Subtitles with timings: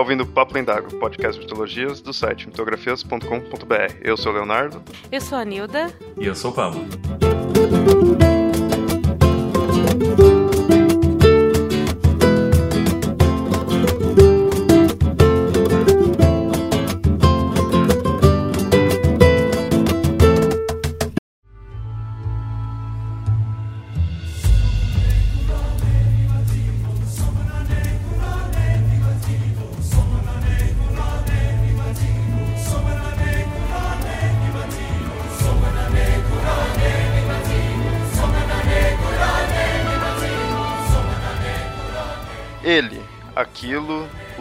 [0.00, 3.94] ouvindo Papo Lendário, podcast de mitologias do site mitografias.com.br.
[4.00, 4.82] Eu sou o Leonardo.
[5.12, 5.92] Eu sou a Nilda.
[6.18, 6.84] E eu sou o Pablo.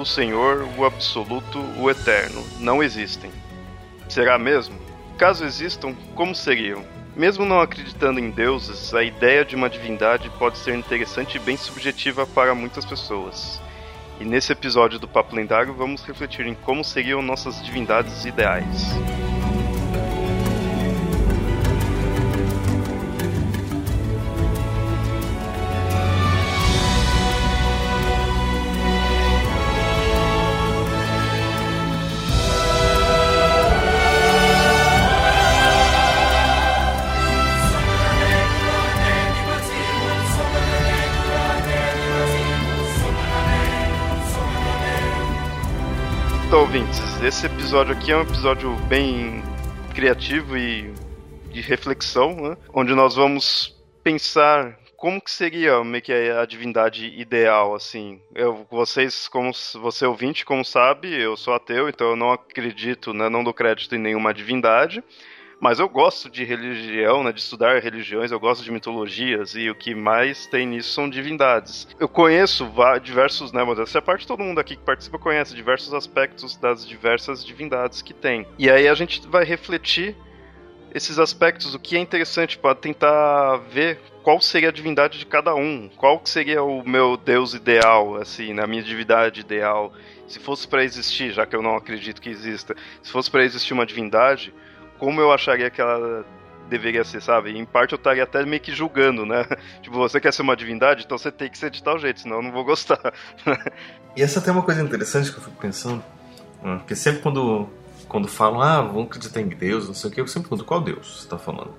[0.02, 3.31] O Senhor, o Absoluto, o Eterno, não existem.
[4.08, 4.77] Será mesmo?
[5.17, 6.84] Caso existam, como seriam?
[7.16, 11.58] Mesmo não acreditando em deuses, a ideia de uma divindade pode ser interessante e bem
[11.58, 13.61] subjetiva para muitas pessoas.
[14.19, 18.88] E nesse episódio do Papo Lendário vamos refletir em como seriam nossas divindades ideais.
[47.70, 49.44] Episódio aqui é um episódio bem
[49.94, 50.92] criativo e
[51.52, 52.58] de reflexão, né?
[52.73, 58.20] onde nós vamos pensar como que seria meio que a divindade ideal, assim.
[58.34, 63.30] Eu, vocês, como você ouvinte, como sabe, eu sou ateu, então eu não acredito, né,
[63.30, 65.03] não dou crédito em nenhuma divindade.
[65.59, 69.75] Mas eu gosto de religião, né, de estudar religiões, eu gosto de mitologias e o
[69.75, 71.88] que mais tem nisso são divindades.
[71.99, 72.71] Eu conheço
[73.03, 77.45] diversos, né, mas essa parte todo mundo aqui que participa conhece diversos aspectos das diversas
[77.45, 78.47] divindades que tem.
[78.57, 80.16] E aí a gente vai refletir
[80.94, 85.53] esses aspectos, o que é interessante para tentar ver qual seria a divindade de cada
[85.53, 89.94] um, qual seria o meu deus ideal, assim, na minha divindade ideal.
[90.28, 93.73] Se fosse para existir, já que eu não acredito que exista, se fosse para existir
[93.73, 94.53] uma divindade,
[94.99, 96.25] como eu acharia que ela
[96.69, 97.57] deveria ser, sabe?
[97.57, 99.45] Em parte eu estaria até meio que julgando, né?
[99.81, 102.37] Tipo, você quer ser uma divindade, então você tem que ser de tal jeito, senão
[102.37, 103.13] eu não vou gostar.
[104.15, 106.03] e essa tem uma coisa interessante que eu fico pensando,
[106.61, 106.77] né?
[106.77, 107.67] porque sempre quando,
[108.07, 110.81] quando falam, ah, vamos acreditar em Deus, não sei o que, eu sempre pergunto, qual
[110.81, 111.73] Deus você está falando?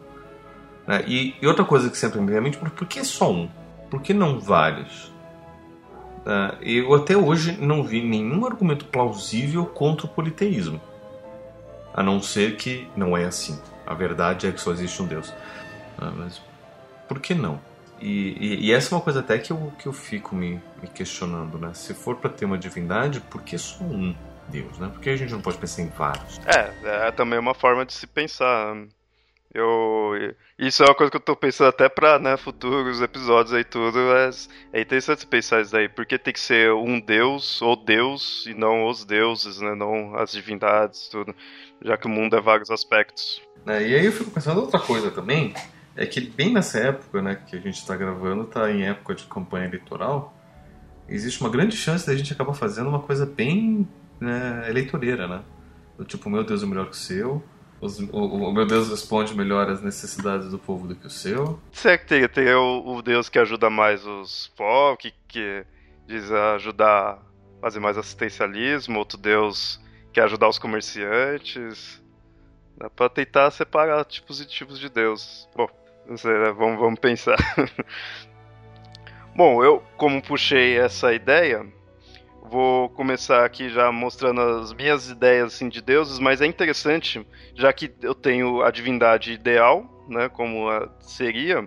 [0.86, 1.04] Né?
[1.06, 3.48] E, e, outra coisa que sempre me vem à mente, por que só um?
[3.88, 5.12] Por que não vários?
[6.20, 10.80] Uh, eu até hoje não vi nenhum argumento plausível contra o politeísmo.
[11.94, 13.60] A não ser que não é assim.
[13.86, 15.32] A verdade é que só existe um Deus.
[15.98, 16.40] Ah, mas
[17.08, 17.60] por que não?
[18.00, 20.88] E, e, e, essa é uma coisa até que eu, que eu fico me, me
[20.88, 21.72] questionando, né?
[21.74, 24.14] Se for para ter uma divindade, por que só um
[24.48, 24.88] Deus, né?
[24.88, 26.40] Por que a gente não pode pensar em vários?
[26.46, 28.74] É, é também uma forma de se pensar.
[29.52, 30.12] Eu,
[30.56, 33.98] isso é uma coisa que eu tô pensando até pra né, futuros episódios aí tudo.
[33.98, 34.30] É,
[34.72, 35.88] é interessante pensar isso daí.
[35.88, 39.74] Porque tem que ser um deus ou deus e não os deuses, né?
[39.74, 41.34] Não as divindades, tudo
[41.82, 43.42] já que o mundo é vários aspectos.
[43.66, 45.54] É, e aí eu fico pensando outra coisa também,
[45.96, 49.24] é que bem nessa época né, que a gente está gravando, está em época de
[49.24, 50.34] campanha eleitoral,
[51.08, 53.88] existe uma grande chance da gente acabar fazendo uma coisa bem
[54.18, 55.42] né, eleitoreira, né?
[55.98, 57.42] Do tipo, meu Deus é melhor que o seu,
[57.80, 61.58] os, o, o, meu Deus responde melhor às necessidades do povo do que o seu.
[61.72, 65.64] Será que tem, tem o, o Deus que ajuda mais os povos, que, que
[66.06, 67.22] diz ajudar
[67.60, 69.80] fazer mais assistencialismo, outro Deus
[70.12, 72.02] quer ajudar os comerciantes.
[72.76, 75.48] Dá pra tentar separar tipos e tipos de Deus.
[75.54, 75.68] Bom,
[76.06, 76.50] não sei, né?
[76.52, 77.36] vamos, vamos pensar.
[79.36, 81.66] Bom, eu, como puxei essa ideia,
[82.42, 87.72] vou começar aqui já mostrando as minhas ideias assim, de deuses, mas é interessante, já
[87.72, 90.68] que eu tenho a divindade ideal, né, como
[91.00, 91.66] seria,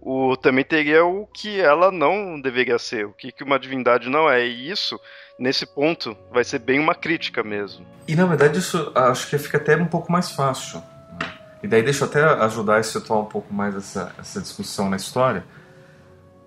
[0.00, 4.30] o, também teria o que ela não deveria ser, o que, que uma divindade não
[4.30, 4.46] é.
[4.46, 4.98] E isso
[5.38, 7.86] nesse ponto vai ser bem uma crítica mesmo.
[8.06, 10.78] E na verdade isso acho que fica até um pouco mais fácil.
[10.78, 11.32] Né?
[11.62, 14.96] E daí deixa eu até ajudar a situar um pouco mais essa, essa discussão na
[14.96, 15.44] história,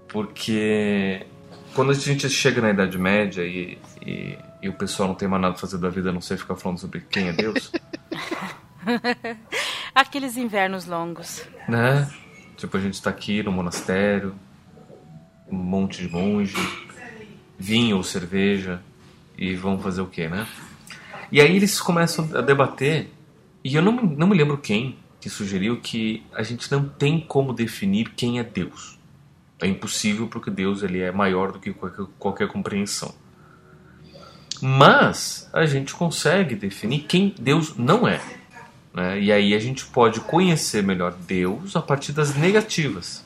[0.07, 1.25] porque
[1.73, 5.41] quando a gente chega na Idade Média e, e, e o pessoal não tem mais
[5.41, 7.71] nada a fazer da vida a não ser ficar falando sobre quem é Deus.
[9.95, 11.43] Aqueles invernos longos.
[11.67, 12.09] Né?
[12.57, 14.35] Tipo, a gente está aqui no monastério,
[15.49, 16.55] um monte de monge,
[17.57, 18.81] vinho ou cerveja
[19.37, 20.47] e vão fazer o quê, né?
[21.31, 23.09] E aí eles começam a debater
[23.63, 27.53] e eu não, não me lembro quem que sugeriu que a gente não tem como
[27.53, 28.99] definir quem é Deus.
[29.61, 33.13] É impossível porque Deus ele é maior do que qualquer, qualquer compreensão.
[34.61, 38.21] Mas a gente consegue definir quem Deus não é.
[38.93, 39.19] Né?
[39.19, 43.25] E aí a gente pode conhecer melhor Deus a partir das negativas.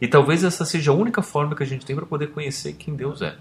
[0.00, 2.94] E talvez essa seja a única forma que a gente tem para poder conhecer quem
[2.94, 3.36] Deus é,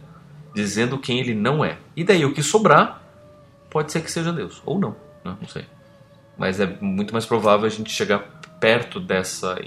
[0.56, 1.78] dizendo quem ele não é.
[1.96, 3.02] E daí o que sobrar
[3.70, 5.36] pode ser que seja Deus, ou não, né?
[5.42, 5.66] não sei.
[6.38, 8.20] Mas é muito mais provável a gente chegar
[8.60, 9.58] perto dessa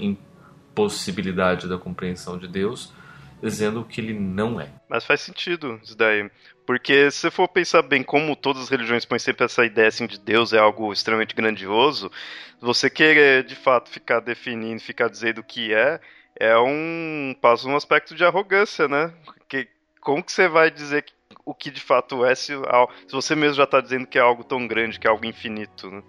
[0.77, 2.93] impossibilidade da compreensão de Deus
[3.41, 4.69] dizendo o que ele não é.
[4.89, 6.29] Mas faz sentido isso daí.
[6.65, 10.19] Porque se for pensar bem como todas as religiões põem sempre essa ideia assim, de
[10.19, 12.11] Deus é algo extremamente grandioso,
[12.59, 15.99] você querer de fato ficar definindo, ficar dizendo o que é,
[16.39, 19.13] é um passa um aspecto de arrogância, né?
[19.47, 19.67] Que,
[20.01, 21.05] como que você vai dizer
[21.45, 24.43] o que de fato é se, se você mesmo já está dizendo que é algo
[24.43, 26.03] tão grande, que é algo infinito, né?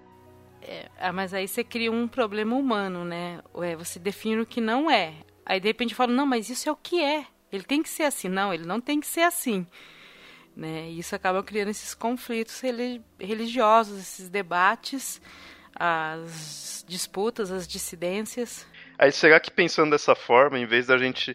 [0.68, 3.40] É, ah, mas aí você cria um problema humano, né?
[3.62, 5.14] É, você define o que não é.
[5.46, 7.24] Aí de repente fala, não, mas isso é o que é.
[7.50, 8.28] Ele tem que ser assim.
[8.28, 9.66] Não, ele não tem que ser assim.
[10.54, 10.90] Né?
[10.90, 12.60] E isso acaba criando esses conflitos
[13.18, 15.22] religiosos, esses debates,
[15.74, 18.66] as disputas, as dissidências.
[18.98, 21.34] Aí será que pensando dessa forma, em vez da gente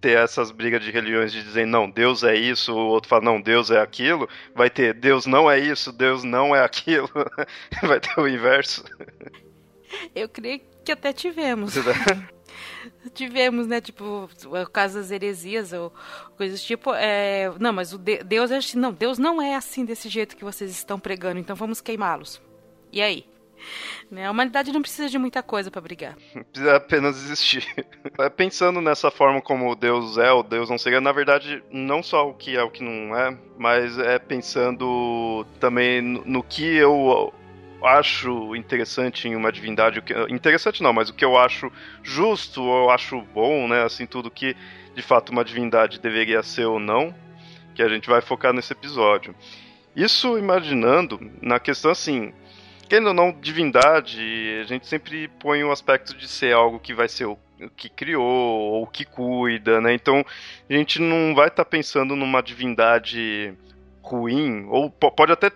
[0.00, 3.40] ter essas brigas de religiões de dizer não, Deus é isso, o outro fala não,
[3.40, 7.08] Deus é aquilo, vai ter Deus não é isso, Deus não é aquilo,
[7.82, 8.84] vai ter o inverso.
[10.14, 11.74] Eu creio que até tivemos.
[13.12, 15.92] tivemos, né, tipo, o caso das heresias ou
[16.36, 19.84] coisas tipo, é, não, mas o de, Deus é assim, não, Deus não é assim
[19.84, 22.40] desse jeito que vocês estão pregando, então vamos queimá-los.
[22.92, 23.26] E aí?
[24.10, 24.26] Né?
[24.26, 26.16] A humanidade não precisa de muita coisa para brigar.
[26.50, 27.64] Precisa apenas existir.
[28.18, 32.28] É, pensando nessa forma como Deus é ou Deus não seria, na verdade, não só
[32.28, 37.32] o que é o que não é, mas é pensando também no que eu
[37.82, 41.70] acho interessante em uma divindade, interessante não, mas o que eu acho
[42.02, 44.56] justo, ou eu acho bom, né, assim, tudo que
[44.94, 47.14] de fato uma divindade deveria ser ou não,
[47.74, 49.34] que a gente vai focar nesse episódio.
[49.94, 52.32] Isso imaginando na questão assim,
[52.90, 54.20] querendo ou não, divindade,
[54.60, 57.38] a gente sempre põe o aspecto de ser algo que vai ser o
[57.76, 59.94] que criou ou que cuida, né?
[59.94, 60.24] Então
[60.68, 63.54] a gente não vai estar tá pensando numa divindade
[64.02, 65.52] ruim, ou pode até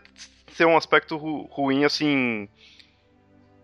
[0.52, 2.48] ser um aspecto ru ruim, assim,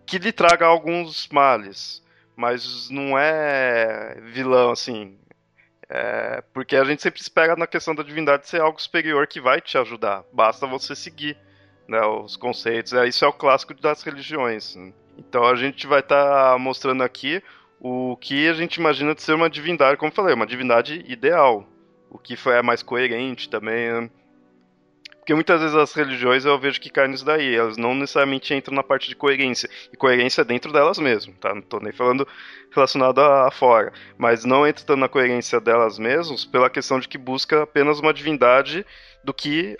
[0.05, 2.03] que lhe traga alguns males,
[2.35, 5.17] mas não é vilão, assim.
[5.87, 9.61] É, porque a gente sempre espera na questão da divindade ser algo superior que vai
[9.61, 11.37] te ajudar, basta você seguir
[11.91, 12.93] né, os conceitos.
[12.93, 14.77] É, isso é o clássico das religiões.
[15.17, 17.43] Então a gente vai estar tá mostrando aqui
[17.79, 21.67] o que a gente imagina de ser uma divindade, como eu falei, uma divindade ideal.
[22.09, 23.91] O que é mais coerente também.
[23.91, 24.09] Né?
[25.17, 28.75] Porque muitas vezes as religiões eu vejo que caem nisso daí, elas não necessariamente entram
[28.75, 29.69] na parte de coerência.
[29.91, 31.53] E coerência é dentro delas mesmo, tá?
[31.53, 32.27] Não tô nem falando
[32.73, 33.91] relacionado a, fora.
[34.17, 38.13] Mas não entra tanto na coerência delas mesmas pela questão de que busca apenas uma
[38.13, 38.85] divindade
[39.23, 39.77] do que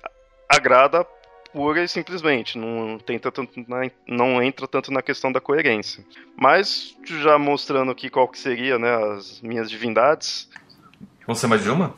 [0.49, 1.05] agrada
[1.53, 6.03] pura e simplesmente, não, tenta tanto na, não entra tanto na questão da coerência.
[6.35, 10.49] Mas, já mostrando aqui qual que seria né, as minhas divindades.
[11.25, 11.95] Vão ser mais de uma?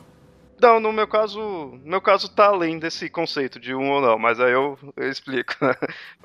[0.60, 1.40] Não, no meu caso,
[1.82, 5.10] no meu caso tá além desse conceito de um ou não, mas aí eu, eu
[5.10, 5.54] explico.
[5.60, 5.74] Né?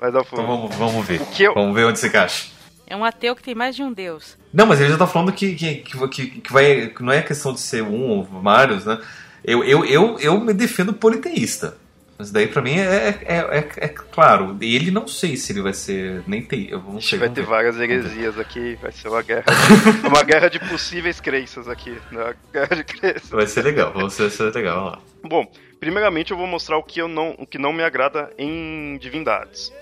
[0.00, 1.20] Mas então vamos, vamos ver.
[1.38, 1.54] Eu...
[1.54, 2.48] Vamos ver onde se encaixa.
[2.86, 4.36] É um ateu que tem mais de um deus.
[4.52, 7.52] Não, mas ele já tá falando que, que, que, que, vai, que não é questão
[7.52, 9.00] de ser um ou vários, né?
[9.44, 11.78] Eu, eu, eu, eu me defendo politeísta.
[12.20, 14.54] Mas daí pra mim é, é, é, é, claro.
[14.60, 16.22] E ele não sei se ele vai ser.
[16.26, 16.68] Nem tem.
[16.68, 17.18] Eu não sei.
[17.18, 17.46] Vai ter ver.
[17.46, 18.78] várias heresias aqui.
[18.82, 19.46] Vai ser uma guerra.
[20.06, 21.92] uma guerra de possíveis crenças aqui.
[22.12, 22.22] Né?
[22.22, 23.30] Uma guerra de crenças.
[23.30, 23.94] Vai ser legal.
[23.94, 24.84] Vai ser, ser legal.
[24.84, 24.98] Lá.
[25.22, 25.50] Bom,
[25.80, 29.72] primeiramente eu vou mostrar o que, eu não, o que não me agrada em divindades.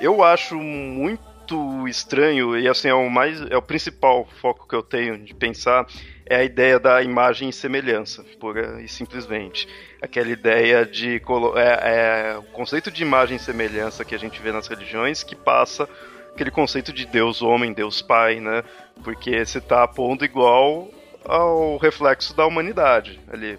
[0.00, 4.84] Eu acho muito estranho e assim é o mais é o principal foco que eu
[4.84, 5.84] tenho de pensar
[6.26, 9.68] é a ideia da imagem e semelhança, pura e simplesmente.
[10.00, 11.20] Aquela ideia de.
[11.56, 15.34] É, é, o conceito de imagem e semelhança que a gente vê nas religiões que
[15.34, 15.88] passa
[16.32, 18.64] aquele conceito de Deus homem, Deus pai, né?
[19.02, 20.88] Porque você está pondo igual
[21.24, 23.58] ao reflexo da humanidade ali.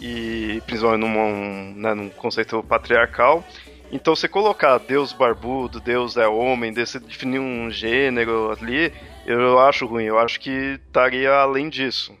[0.00, 3.44] E principalmente num, né, num conceito patriarcal.
[3.92, 8.92] Então, você colocar Deus barbudo, Deus é homem, você definir um gênero ali,
[9.26, 10.04] eu acho ruim.
[10.04, 12.16] Eu acho que estaria além disso.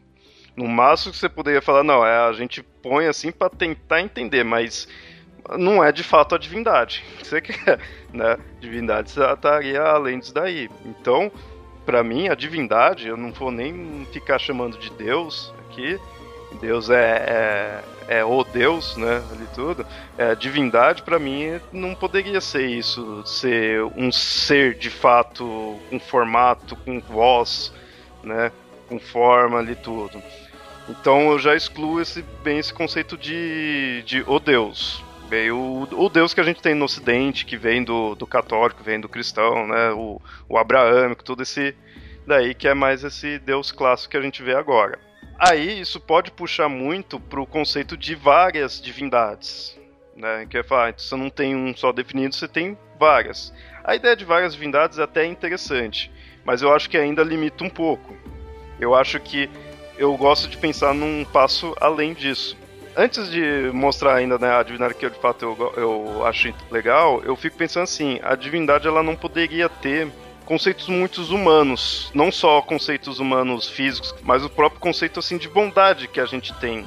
[0.56, 4.44] No máximo que você poderia falar, não, é a gente põe assim para tentar entender,
[4.44, 4.88] mas
[5.58, 7.04] não é de fato a divindade.
[7.22, 7.80] Você quer,
[8.12, 8.36] né?
[8.60, 10.68] Divindade estaria além disso daí.
[10.84, 11.30] Então,
[11.86, 15.98] para mim, a divindade, eu não vou nem ficar chamando de Deus aqui.
[16.60, 19.22] Deus é, é, é o Deus, né?
[19.30, 19.86] Ali tudo.
[20.18, 26.74] É, divindade, para mim, não poderia ser isso, ser um ser de fato, com formato,
[26.74, 27.72] com voz,
[28.24, 28.50] né?
[28.88, 30.20] Com forma ali tudo.
[30.88, 35.04] Então eu já excluo esse, bem esse conceito de, de o Deus.
[35.28, 38.82] Bem, o, o Deus que a gente tem no Ocidente, que vem do, do católico,
[38.82, 39.92] vem do cristão, né?
[39.92, 41.76] O, o abraâmico, tudo esse
[42.26, 44.98] daí que é mais esse Deus clássico que a gente vê agora.
[45.42, 49.74] Aí isso pode puxar muito para o conceito de várias divindades,
[50.14, 50.46] né?
[50.50, 53.50] Que é falar, você não tem um só definido, você tem várias.
[53.82, 56.12] A ideia de várias divindades é até interessante,
[56.44, 58.14] mas eu acho que ainda limita um pouco.
[58.78, 59.48] Eu acho que
[59.96, 62.54] eu gosto de pensar num passo além disso.
[62.94, 67.22] Antes de mostrar ainda né, a divindade que eu, de fato eu, eu acho legal,
[67.24, 70.06] eu fico pensando assim, a divindade ela não poderia ter
[70.44, 76.08] conceitos muito humanos, não só conceitos humanos físicos, mas o próprio conceito assim de bondade
[76.08, 76.86] que a gente tem.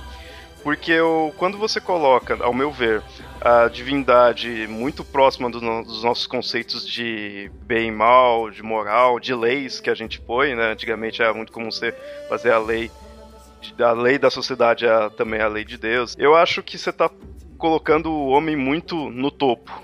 [0.64, 3.04] Porque eu, quando você coloca, ao meu ver,
[3.42, 9.36] a divindade muito próxima do, dos nossos conceitos de bem e mal, de moral, de
[9.36, 10.72] leis que a gente põe, né?
[10.72, 11.92] Antigamente era muito comum você
[12.30, 12.90] fazer a lei,
[13.78, 16.16] a lei da sociedade é também a lei de Deus.
[16.18, 17.12] Eu acho que você está
[17.58, 19.83] colocando o homem muito no topo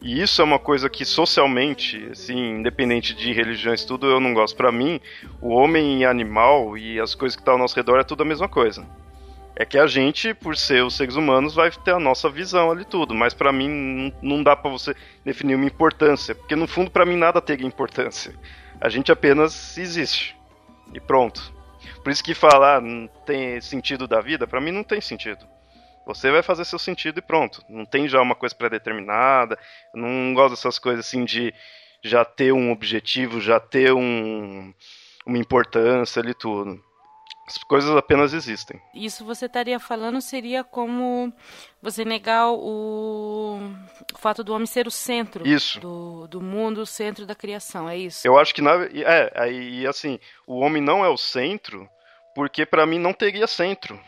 [0.00, 4.56] e isso é uma coisa que socialmente, assim, independente de religiões, tudo eu não gosto.
[4.56, 5.00] Para mim,
[5.40, 8.22] o homem e animal e as coisas que estão tá ao nosso redor é tudo
[8.22, 8.86] a mesma coisa.
[9.56, 12.84] É que a gente, por ser os seres humanos, vai ter a nossa visão ali
[12.84, 17.04] tudo, mas para mim não dá para você definir uma importância, porque no fundo para
[17.04, 18.32] mim nada tem importância.
[18.80, 20.36] A gente apenas existe.
[20.94, 21.52] E pronto.
[22.04, 22.80] Por isso que falar
[23.26, 25.44] tem sentido da vida, para mim não tem sentido.
[26.08, 27.62] Você vai fazer seu sentido e pronto.
[27.68, 29.58] Não tem já uma coisa pré-determinada.
[29.94, 31.52] Não gosto dessas coisas assim de
[32.02, 34.72] já ter um objetivo, já ter um,
[35.26, 36.82] uma importância ali tudo.
[37.46, 38.80] As coisas apenas existem.
[38.94, 41.30] Isso você estaria falando seria como
[41.82, 43.60] você negar o,
[44.14, 45.78] o fato do homem ser o centro isso.
[45.78, 48.26] Do, do mundo, o centro da criação, é isso?
[48.26, 51.86] Eu acho que na, é, aí assim, o homem não é o centro
[52.34, 54.00] porque para mim não teria centro.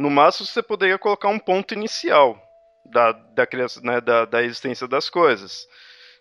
[0.00, 2.40] No máximo, você poderia colocar um ponto inicial
[2.86, 5.68] da, da, criação, né, da, da existência das coisas.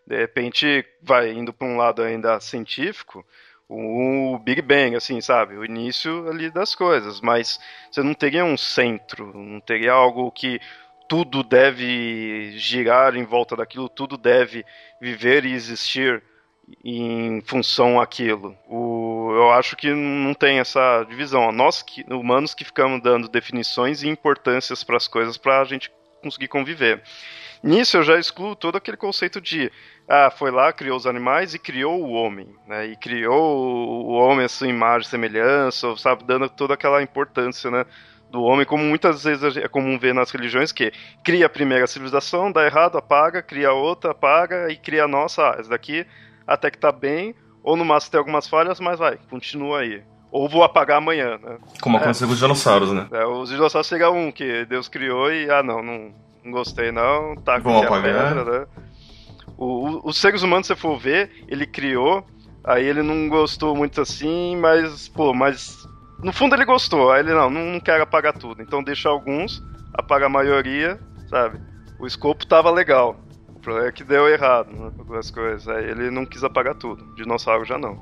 [0.06, 3.26] De repente, vai indo para um lado ainda científico,
[3.70, 5.56] o Big Bang, assim, sabe?
[5.56, 7.22] O início ali das coisas.
[7.22, 7.58] Mas
[7.90, 10.60] você não teria um centro, não teria algo que
[11.08, 14.66] tudo deve girar em volta daquilo, tudo deve
[15.00, 16.22] viver e existir
[16.84, 18.56] em função aquilo.
[18.68, 21.52] O, eu acho que não tem essa divisão.
[21.52, 25.92] Nós, que, humanos, que ficamos dando definições e importâncias para as coisas para a gente
[26.22, 27.02] conseguir conviver.
[27.62, 29.70] Nisso eu já excluo todo aquele conceito de
[30.08, 32.88] ah, foi lá, criou os animais e criou o homem, né?
[32.88, 37.86] E criou o homem a sua imagem semelhança, sabe, dando toda aquela importância, né?
[38.32, 42.52] Do homem, como muitas vezes é comum ver nas religiões, que cria a primeira civilização,
[42.52, 45.50] dá errado, apaga, cria outra, apaga e cria a nossa.
[45.50, 46.06] Ah, essa daqui
[46.50, 50.01] até que tá bem, ou no máximo tem algumas falhas, mas vai, continua aí.
[50.32, 51.58] Ou vou apagar amanhã, né?
[51.82, 52.00] Como é.
[52.00, 53.08] aconteceu com os dinossauros, né?
[53.12, 56.12] É, os dinossauros seria um que Deus criou e, ah, não, não,
[56.44, 58.36] não gostei não, tá Vamos apagar.
[58.36, 58.68] Pedra, né?
[59.58, 62.25] O, o, os seres humanos, se você for ver, ele criou,
[62.63, 65.88] aí ele não gostou muito assim, mas, pô, mas
[66.24, 69.63] no fundo ele gostou, aí ele não, não, não quer apagar tudo, então deixa alguns,
[69.94, 71.60] apaga a maioria, sabe?
[72.00, 73.18] O escopo tava legal.
[73.60, 74.86] O problema é que deu errado, né?
[74.98, 75.68] Algumas coisas.
[75.68, 77.13] Aí ele não quis apagar tudo.
[77.16, 78.00] Dinossauro já não.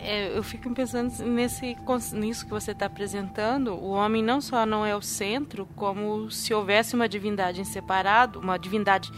[0.00, 1.76] É, eu fico pensando nesse,
[2.12, 3.74] nisso que você está apresentando.
[3.74, 8.40] O homem não só não é o centro, como se houvesse uma divindade em separado,
[8.40, 9.12] uma divindade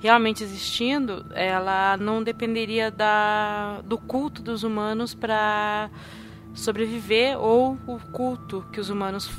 [0.00, 5.88] realmente existindo, ela não dependeria da, do culto dos humanos para
[6.52, 9.30] sobreviver ou o culto que os humanos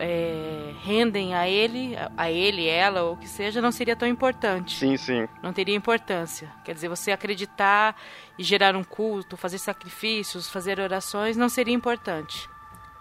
[0.00, 4.78] é, rendem a ele, a ele, ela, ou o que seja, não seria tão importante.
[4.78, 5.28] Sim, sim.
[5.42, 6.50] Não teria importância.
[6.64, 7.94] Quer dizer, você acreditar
[8.38, 12.48] e gerar um culto, fazer sacrifícios, fazer orações, não seria importante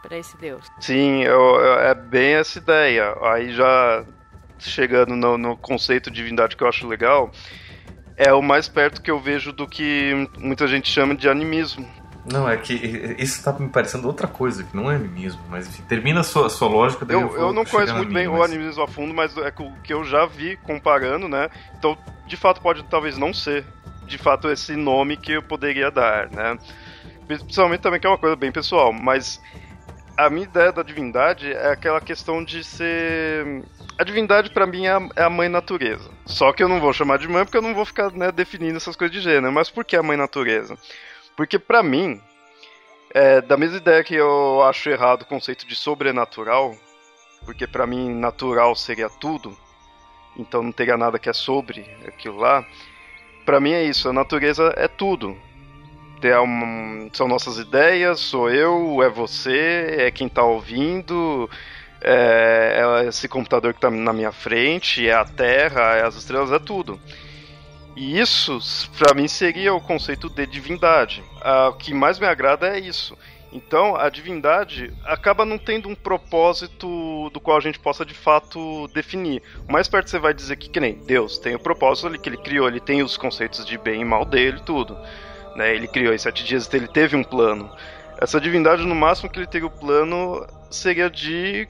[0.01, 0.65] para esse Deus.
[0.81, 3.15] Sim, eu, eu, é bem essa ideia.
[3.21, 4.05] Aí já
[4.59, 7.31] chegando no, no conceito de divindade que eu acho legal,
[8.17, 11.89] é o mais perto que eu vejo do que muita gente chama de animismo
[12.31, 12.73] não, é que
[13.17, 16.47] isso está me parecendo outra coisa, que não é animismo, mas enfim, termina a sua,
[16.47, 17.05] a sua lógica.
[17.09, 18.39] eu, eu, eu não conheço muito bem mas...
[18.39, 21.49] o animismo a fundo, mas é o que eu já vi comparando, né?
[21.77, 23.65] Então, de fato, pode talvez não ser,
[24.05, 26.57] de fato, esse nome que eu poderia dar, né?
[27.27, 29.39] Principalmente também que é uma coisa bem pessoal, mas
[30.19, 33.63] a minha ideia da divindade é aquela questão de ser.
[33.97, 36.09] A divindade para mim é a, é a, mãe natureza.
[36.25, 38.77] Só que eu não vou chamar de mãe porque eu não vou ficar né, definindo
[38.77, 39.51] essas coisas de gênero.
[39.51, 40.77] Mas por que a mãe natureza?
[41.39, 42.21] Porque para mim,
[43.13, 46.75] é, da mesma ideia que eu acho errado o conceito de sobrenatural,
[47.45, 49.57] porque para mim natural seria tudo,
[50.35, 52.65] então não teria nada que é sobre aquilo lá.
[53.45, 55.37] Para mim é isso, a natureza é tudo.
[56.21, 61.49] É um, são nossas ideias, sou eu, é você, é quem tá ouvindo,
[62.01, 66.51] é, é esse computador que está na minha frente, é a Terra, é as estrelas,
[66.51, 66.99] é tudo.
[67.95, 68.59] E isso,
[68.97, 71.23] para mim, seria o conceito de divindade.
[71.41, 73.17] Ah, o que mais me agrada é isso.
[73.51, 78.87] Então, a divindade acaba não tendo um propósito do qual a gente possa de fato
[78.89, 79.41] definir.
[79.67, 82.37] O mais perto você vai dizer que, que nem Deus tem o propósito que ele
[82.37, 84.95] criou, ele tem os conceitos de bem e mal dele, tudo.
[85.55, 85.73] Né?
[85.73, 87.71] Ele criou em sete dias, ele teve um plano.
[88.21, 91.67] Essa divindade, no máximo que ele teria o plano, seria de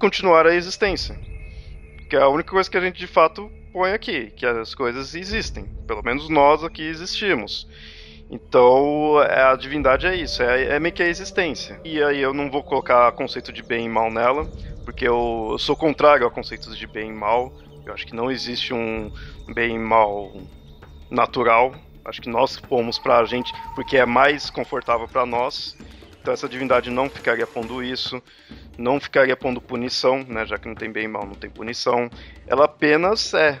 [0.00, 1.18] continuar a existência.
[2.10, 5.14] Que é a única coisa que a gente de fato põe aqui, que as coisas
[5.14, 5.68] existem.
[5.86, 7.66] Pelo menos nós aqui existimos.
[8.30, 11.80] Então, é, a divindade é isso, é, é meio que a existência.
[11.84, 14.50] E aí eu não vou colocar conceito de bem e mal nela,
[14.84, 17.52] porque eu, eu sou contrário a conceitos de bem e mal.
[17.84, 19.10] Eu acho que não existe um
[19.54, 20.32] bem e mal
[21.10, 21.74] natural.
[22.04, 25.76] Acho que nós pomos pra gente porque é mais confortável para nós.
[26.22, 28.22] Então essa divindade não ficaria pondo isso,
[28.78, 30.46] não ficaria pondo punição, né?
[30.46, 32.08] Já que não tem bem e mal, não tem punição.
[32.46, 33.58] Ela apenas é,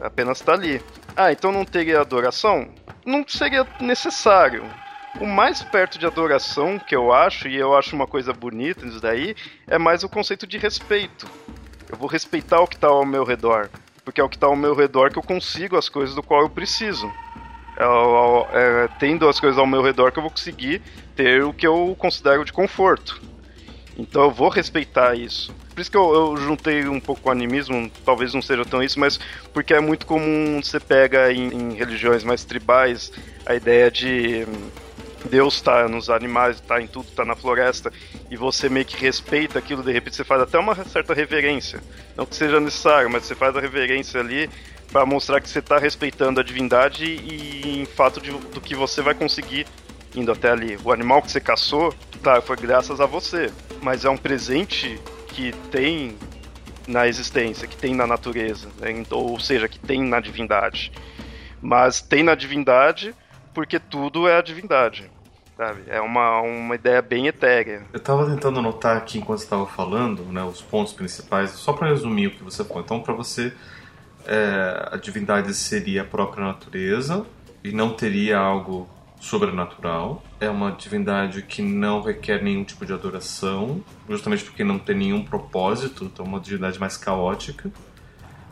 [0.00, 0.82] apenas está ali.
[1.16, 2.68] Ah, então não teria adoração?
[3.04, 4.64] não seria necessário.
[5.20, 9.00] O mais perto de adoração que eu acho, e eu acho uma coisa bonita nisso
[9.00, 11.26] daí, é mais o conceito de respeito.
[11.88, 13.68] Eu vou respeitar o que está ao meu redor,
[14.04, 16.42] porque é o que está ao meu redor que eu consigo as coisas do qual
[16.42, 17.12] eu preciso.
[17.82, 20.80] É, é, tendo as coisas ao meu redor que eu vou conseguir
[21.16, 23.20] ter o que eu considero de conforto.
[23.98, 25.54] Então eu vou respeitar isso.
[25.74, 29.00] Por isso que eu, eu, juntei um pouco o animismo, talvez não seja tão isso,
[29.00, 29.18] mas
[29.52, 33.10] porque é muito comum você pega em, em religiões mais tribais
[33.46, 34.70] a ideia de hum,
[35.28, 37.92] Deus está nos animais, está em tudo, está na floresta,
[38.30, 41.82] e você meio que respeita aquilo, de repente você faz até uma certa reverência.
[42.16, 44.50] Não que seja necessário, mas você faz a reverência ali
[44.92, 49.00] para mostrar que você está respeitando a divindade e em fato de, do que você
[49.00, 49.66] vai conseguir
[50.14, 50.78] indo até ali.
[50.84, 55.52] O animal que você caçou, tá, foi graças a você, mas é um presente que
[55.70, 56.16] tem
[56.86, 59.04] na existência, que tem na natureza, né?
[59.10, 60.92] ou seja, que tem na divindade.
[61.60, 63.14] Mas tem na divindade
[63.54, 65.10] porque tudo é a divindade.
[65.56, 65.82] Sabe?
[65.86, 67.84] É uma, uma ideia bem etérea.
[67.92, 72.28] Eu estava tentando anotar aqui enquanto estava falando né, os pontos principais, só para resumir
[72.28, 72.82] o que você falou.
[72.82, 73.52] Então, para você,
[74.26, 77.26] é, a divindade seria a própria natureza
[77.62, 78.88] e não teria algo
[79.20, 80.22] sobrenatural.
[80.40, 85.22] É uma divindade que não requer nenhum tipo de adoração, justamente porque não tem nenhum
[85.24, 87.70] propósito, então é uma divindade mais caótica.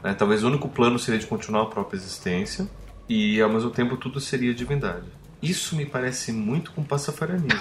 [0.02, 0.14] Né?
[0.14, 2.68] Talvez o único plano seria de continuar a própria existência
[3.08, 5.06] e ao mesmo tempo tudo seria divindade.
[5.42, 7.60] Isso me parece muito com passafarianismo.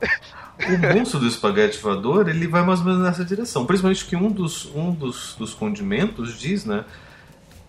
[0.58, 3.66] o monstro do espaguete voador ele vai mais ou menos nessa direção.
[3.66, 6.84] Principalmente que um dos, um dos, dos condimentos diz, né?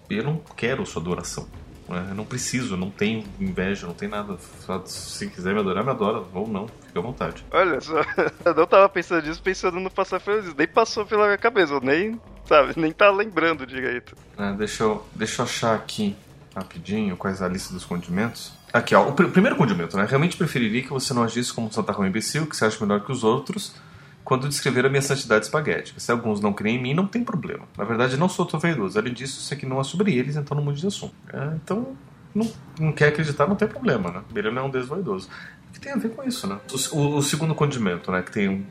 [0.09, 1.47] Eu não quero sua adoração.
[1.87, 2.07] Né?
[2.09, 4.37] Eu não preciso, não tenho inveja, não tem nada.
[4.85, 6.23] Se quiser me adorar, me adora.
[6.33, 7.45] Ou não, fica à vontade.
[7.51, 8.01] Olha só,
[8.45, 10.53] eu não tava pensando nisso, pensando no passar feliz.
[10.53, 14.15] Nem passou pela minha cabeça, nem, sabe, nem tá lembrando direito.
[14.37, 16.15] É, deixa, eu, deixa eu achar aqui
[16.55, 18.53] rapidinho quais a lista dos condimentos.
[18.73, 20.07] Aqui, ó, o pr primeiro condimento, né?
[20.09, 23.05] Realmente preferiria que você não agisse como um Santa Roma imbecil, que se acha melhor
[23.05, 23.75] que os outros,
[24.23, 25.93] quando descrever a minha santidade espaguete.
[25.95, 27.67] Se alguns não creem em mim, não tem problema.
[27.77, 28.97] Na verdade, não sou tão vaidoso.
[28.97, 31.13] Além disso, sei que não é sobre eles, então não mude de assunto.
[31.31, 31.95] É, então,
[32.33, 34.23] não, não, quer acreditar, não tem problema, né?
[34.35, 35.29] Ele não é um deus vaidoso.
[35.69, 36.57] O que tem a ver com isso, né?
[36.91, 38.65] O, o, o segundo condimento, né, que tem,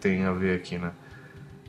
[0.00, 0.92] tem a ver aqui, né?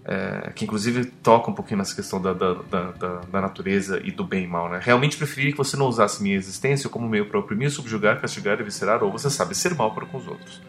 [0.06, 4.26] É, que inclusive toca um pouquinho nessa questão da, da, da, da, natureza e do
[4.26, 4.70] bem e mal.
[4.70, 4.80] Né?
[4.84, 8.64] Realmente preferia que você não usasse minha existência como meio para oprimir, subjugar, castigar e
[8.64, 10.62] viscerar, ou você sabe, ser mal para com os outros.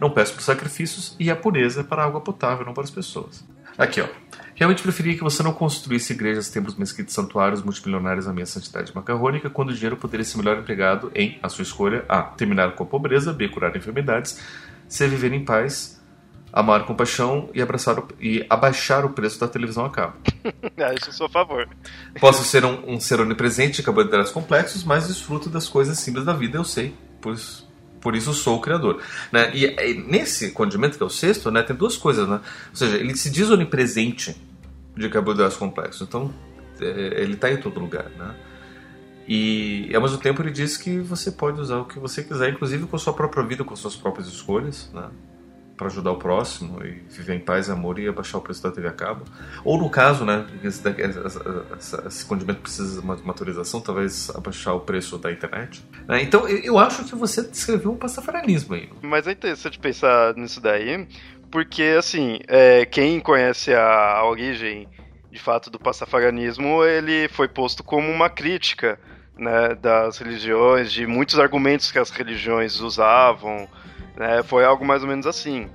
[0.00, 3.44] Não peço por sacrifícios e a pureza para a água potável, não para as pessoas.
[3.76, 4.08] Aqui, ó.
[4.54, 9.48] Realmente preferia que você não construísse igrejas, templos, mesquitas, santuários multimilionários à minha santidade macarrônica,
[9.50, 12.22] quando o dinheiro poderia ser melhor empregado em, a sua escolha, A.
[12.22, 13.48] Terminar com a pobreza, B.
[13.48, 14.40] Curar enfermidades,
[14.88, 15.06] C.
[15.06, 15.99] Viver em paz,
[16.52, 20.14] amar com paixão e, abraçar o, e abaixar o preço da televisão a cabo.
[20.78, 21.68] ah, isso eu sou a favor.
[22.20, 26.58] Posso ser um, um ser onipresente carboidratos complexos, mas desfruto das coisas simples da vida,
[26.58, 27.68] eu sei, pois
[28.00, 29.02] por isso sou o criador.
[29.30, 29.54] Né?
[29.54, 32.28] E, e, nesse condimento, que é o sexto, né, tem duas coisas.
[32.28, 32.40] Né?
[32.70, 34.36] Ou seja, ele se diz onipresente
[34.96, 36.08] de carboidratos complexos.
[36.08, 36.32] Então,
[36.80, 38.08] é, ele está em todo lugar.
[38.16, 38.34] Né?
[39.28, 42.86] E ao mesmo tempo ele diz que você pode usar o que você quiser, inclusive
[42.86, 44.90] com a sua própria vida, com suas próprias escolhas.
[44.92, 45.08] Né?
[45.80, 48.86] Para ajudar o próximo e viver em paz amor e abaixar o preço da TV
[48.88, 49.24] a cabo.
[49.64, 50.82] Ou no caso, né, esse,
[51.78, 55.82] esse, esse condimento precisa de uma autorização, talvez abaixar o preço da internet.
[56.06, 56.22] Né?
[56.22, 58.90] Então eu acho que você descreveu um pastafarianismo aí.
[59.00, 61.08] Mas é interessante pensar nisso daí,
[61.50, 64.86] porque assim, é, quem conhece a, a origem
[65.30, 69.00] de fato do pastafarianismo, ele foi posto como uma crítica
[69.38, 73.66] né, das religiões, de muitos argumentos que as religiões usavam,
[74.20, 74.42] né?
[74.42, 75.66] Foi algo mais ou menos assim.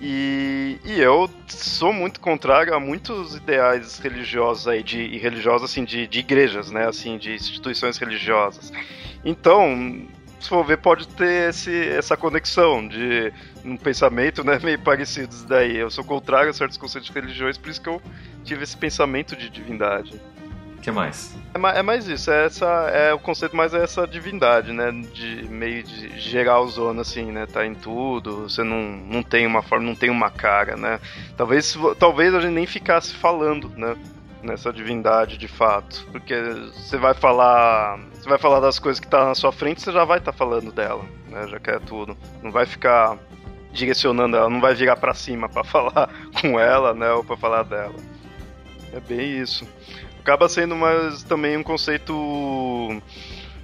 [0.00, 5.84] E, e eu sou muito contrário a muitos ideais religiosos aí, de, e religiosos assim,
[5.84, 6.88] de, de igrejas, né?
[6.88, 8.72] Assim, de instituições religiosas.
[9.24, 10.06] Então,
[10.40, 13.32] se for ver, pode ter esse, essa conexão de
[13.64, 15.76] um pensamento né, meio parecido daí.
[15.76, 18.02] Eu sou contrário a certos conceitos de religiões, por isso que eu
[18.44, 20.20] tive esse pensamento de divindade.
[20.82, 21.36] Que mais?
[21.52, 21.76] É, mais?
[21.76, 24.92] é mais isso, é, essa, é o conceito mais é essa divindade, né?
[25.12, 27.46] De meio de geral zona, assim, né?
[27.46, 31.00] Tá em tudo, você não, não tem uma forma, não tem uma cara, né?
[31.36, 33.96] Talvez, talvez a gente nem ficasse falando, né?
[34.40, 36.06] Nessa divindade de fato.
[36.12, 36.34] Porque
[36.72, 37.98] você vai falar.
[38.14, 40.38] Você vai falar das coisas que tá na sua frente, você já vai estar tá
[40.38, 41.48] falando dela, né?
[41.48, 42.16] Já que é tudo.
[42.40, 43.18] Não vai ficar
[43.72, 46.08] direcionando ela, não vai virar para cima para falar
[46.40, 47.10] com ela, né?
[47.10, 47.96] Ou pra falar dela.
[48.92, 49.66] É bem isso
[50.28, 53.02] acaba sendo mais também um conceito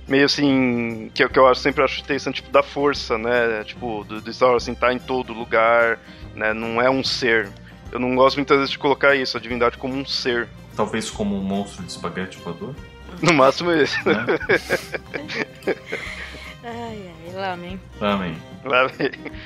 [0.09, 3.62] meio assim, que, que eu acho, sempre acho interessante, tipo, da força, né?
[3.64, 5.98] Tipo, do, do Star Wars, assim, tá em todo lugar,
[6.35, 6.55] né?
[6.55, 7.50] Não é um ser.
[7.92, 10.48] Eu não gosto muitas vezes de colocar isso, a divindade como um ser.
[10.74, 12.74] Talvez como um monstro de espaguete voador?
[13.20, 13.96] No máximo isso.
[14.09, 14.24] Né?
[16.64, 17.81] ai, ai, amém.
[18.00, 18.37] Amém.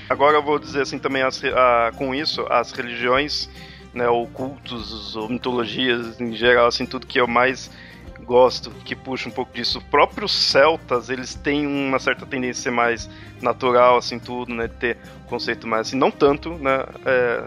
[0.09, 3.50] Agora eu vou dizer assim também, as, a, com isso, as religiões
[3.92, 7.70] né, ou cultos, ou mitologias em geral, assim, tudo que eu mais
[8.22, 9.79] gosto, que puxa um pouco disso.
[9.79, 14.68] Os próprios celtas, eles têm uma certa tendência a ser mais natural, assim, tudo, né,
[14.68, 17.46] ter conceito mais, assim, não tanto, né, é,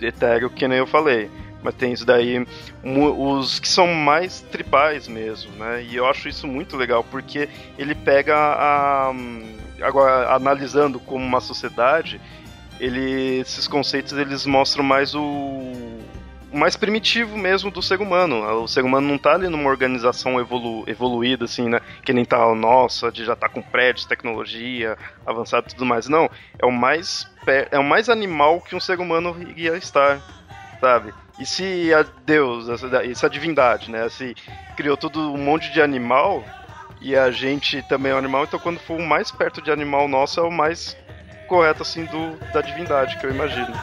[0.00, 1.30] etéreo, que nem eu falei,
[1.62, 2.44] mas tem isso daí,
[2.84, 7.94] os que são mais tribais mesmo, né, e eu acho isso muito legal, porque ele
[7.94, 9.12] pega a...
[9.80, 12.20] Agora, analisando como uma sociedade,
[12.82, 18.42] ele, esses conceitos eles mostram mais o, o mais primitivo mesmo do ser humano.
[18.60, 21.80] O ser humano não está ali numa organização evolu, evoluída, assim, né?
[22.04, 26.08] Que nem tá, nossa, de já tá com prédios, tecnologia, avançado e tudo mais.
[26.08, 26.28] Não.
[26.58, 27.30] É o mais,
[27.70, 30.20] é o mais animal que um ser humano iria estar,
[30.80, 31.14] sabe?
[31.38, 34.08] E se a Deus, essa, essa divindade, né?
[34.08, 34.34] Se
[34.76, 36.44] criou todo um monte de animal
[37.00, 40.06] e a gente também é um animal, então quando for o mais perto de animal
[40.06, 40.96] nosso é o mais
[41.52, 43.74] correto assim do da divindade que eu imagino.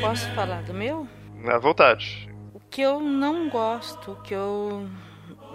[0.00, 1.08] Posso falar do meu?
[1.44, 2.32] À vontade.
[2.54, 4.88] O que eu não gosto, o que eu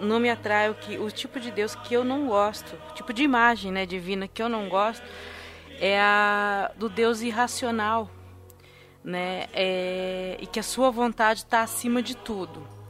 [0.02, 3.10] não me atrai, o, que, o tipo de Deus que eu não gosto, o tipo
[3.10, 5.02] de imagem né, divina que eu não gosto,
[5.80, 8.10] é a do Deus irracional,
[9.02, 9.46] né?
[9.54, 12.81] É, e que a sua vontade está acima de tudo.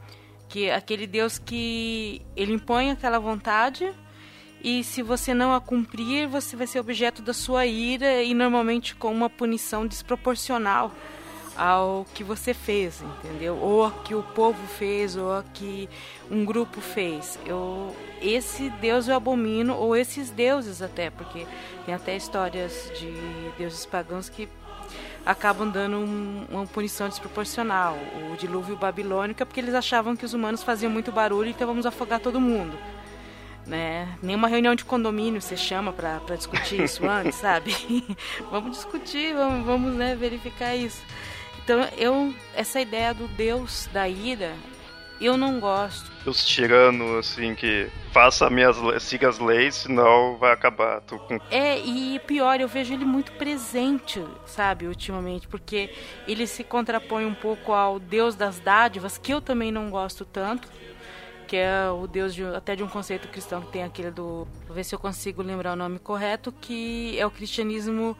[0.53, 3.91] Que aquele Deus que ele impõe aquela vontade
[4.63, 8.95] e se você não a cumprir, você vai ser objeto da sua ira e normalmente
[8.95, 10.91] com uma punição desproporcional
[11.57, 13.57] ao que você fez, entendeu?
[13.57, 15.89] Ou a que o povo fez, ou a que
[16.29, 17.39] um grupo fez.
[17.47, 21.47] Eu, esse Deus eu abomino, ou esses deuses até, porque
[21.83, 23.11] tem até histórias de
[23.57, 24.47] deuses pagãos que
[25.25, 27.97] acabam dando um, uma punição desproporcional.
[28.31, 31.85] O dilúvio babilônico é porque eles achavam que os humanos faziam muito barulho, então vamos
[31.85, 32.77] afogar todo mundo.
[33.65, 34.17] Né?
[34.21, 37.73] Nenhuma reunião de condomínio você chama para discutir isso antes, sabe?
[38.51, 41.01] vamos discutir, vamos, vamos né, verificar isso.
[41.63, 44.53] Então, eu essa ideia do Deus da ira,
[45.25, 46.11] eu não gosto.
[46.25, 51.01] Os tiranos, assim, que faça minhas siga as leis, senão vai acabar.
[51.01, 51.37] Tô com...
[51.49, 55.93] É, e pior, eu vejo ele muito presente, sabe, ultimamente, porque
[56.27, 60.67] ele se contrapõe um pouco ao Deus das dádivas, que eu também não gosto tanto,
[61.47, 64.47] que é o Deus de, até de um conceito cristão que tem aquele do.
[64.65, 68.17] Vou ver se eu consigo lembrar o nome correto, que é o cristianismo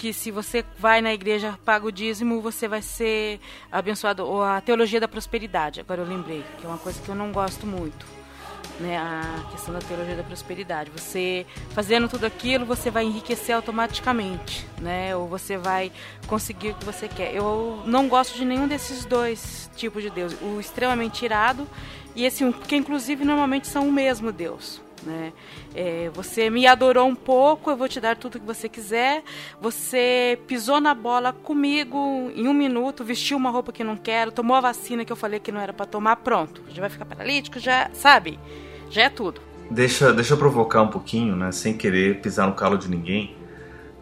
[0.00, 3.38] que se você vai na igreja, paga o dízimo, você vai ser
[3.70, 4.26] abençoado.
[4.26, 7.30] Ou a teologia da prosperidade, agora eu lembrei, que é uma coisa que eu não
[7.30, 8.06] gosto muito.
[8.78, 10.90] Né, a questão da teologia da prosperidade.
[10.96, 15.14] Você fazendo tudo aquilo, você vai enriquecer automaticamente, né?
[15.14, 15.92] Ou você vai
[16.26, 17.34] conseguir o que você quer.
[17.34, 20.34] Eu não gosto de nenhum desses dois tipos de Deus.
[20.40, 21.68] O extremamente irado
[22.16, 25.32] e esse um, porque inclusive normalmente são o mesmo Deus Né?
[25.74, 29.22] É, você me adorou um pouco, eu vou te dar tudo que você quiser.
[29.60, 34.56] Você pisou na bola comigo em um minuto, vestiu uma roupa que não quero, tomou
[34.56, 36.62] a vacina que eu falei que não era para tomar, pronto.
[36.70, 38.38] Já vai ficar paralítico, já sabe,
[38.90, 39.40] já é tudo.
[39.70, 43.36] Deixa, deixa eu provocar um pouquinho, né, sem querer pisar no calo de ninguém.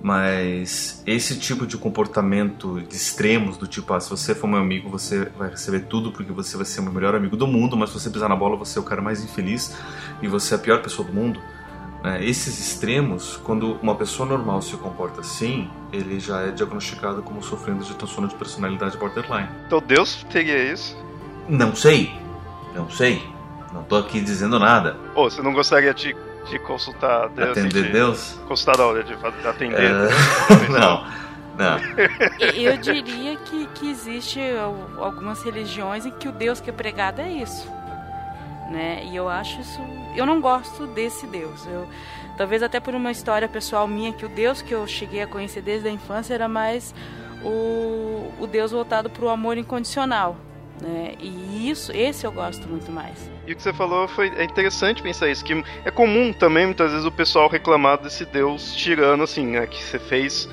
[0.00, 4.88] Mas esse tipo de comportamento de extremos, do tipo, ah, se você for meu amigo,
[4.88, 7.90] você vai receber tudo porque você vai ser o meu melhor amigo do mundo, mas
[7.90, 9.76] se você pisar na bola, você é o cara mais infeliz
[10.22, 11.40] e você é a pior pessoa do mundo.
[12.02, 12.24] Né?
[12.24, 17.84] Esses extremos, quando uma pessoa normal se comporta assim, ele já é diagnosticado como sofrendo
[17.84, 19.48] de transtorno de personalidade borderline.
[19.66, 20.96] Então Deus teria isso?
[21.48, 22.12] Não sei,
[22.74, 23.22] não sei.
[23.72, 24.96] Não tô aqui dizendo nada.
[25.14, 26.16] Pô, você não gostaria de
[26.48, 27.51] de consultar Deus.
[27.51, 28.38] Atender de, Deus?
[28.46, 29.81] Consultar não, de atender.
[29.81, 30.68] É...
[30.68, 31.05] não,
[31.57, 31.79] não.
[32.55, 34.40] Eu diria que, que existe
[34.98, 37.68] algumas religiões em que o Deus que é pregado é isso.
[38.70, 39.05] Né?
[39.07, 39.81] E eu acho isso.
[40.14, 41.66] Eu não gosto desse Deus.
[41.66, 41.88] Eu,
[42.37, 45.62] talvez até por uma história pessoal minha, que o Deus que eu cheguei a conhecer
[45.62, 46.94] desde a infância era mais
[47.42, 50.37] o, o Deus voltado para o amor incondicional.
[50.81, 51.14] Né?
[51.19, 53.31] E isso, esse eu gosto muito mais.
[53.47, 55.53] E o que você falou foi é interessante pensar isso, que
[55.85, 59.99] é comum também muitas vezes o pessoal reclamar desse Deus tirando assim, né, que você
[59.99, 60.49] fez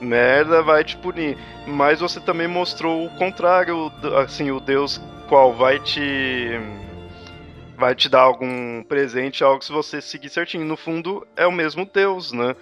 [0.00, 1.36] merda, vai te punir.
[1.66, 3.90] Mas você também mostrou o contrário,
[4.22, 6.60] assim, o Deus qual vai te
[7.76, 10.64] vai te dar algum presente, algo se você seguir certinho.
[10.64, 12.54] No fundo, é o mesmo Deus, né?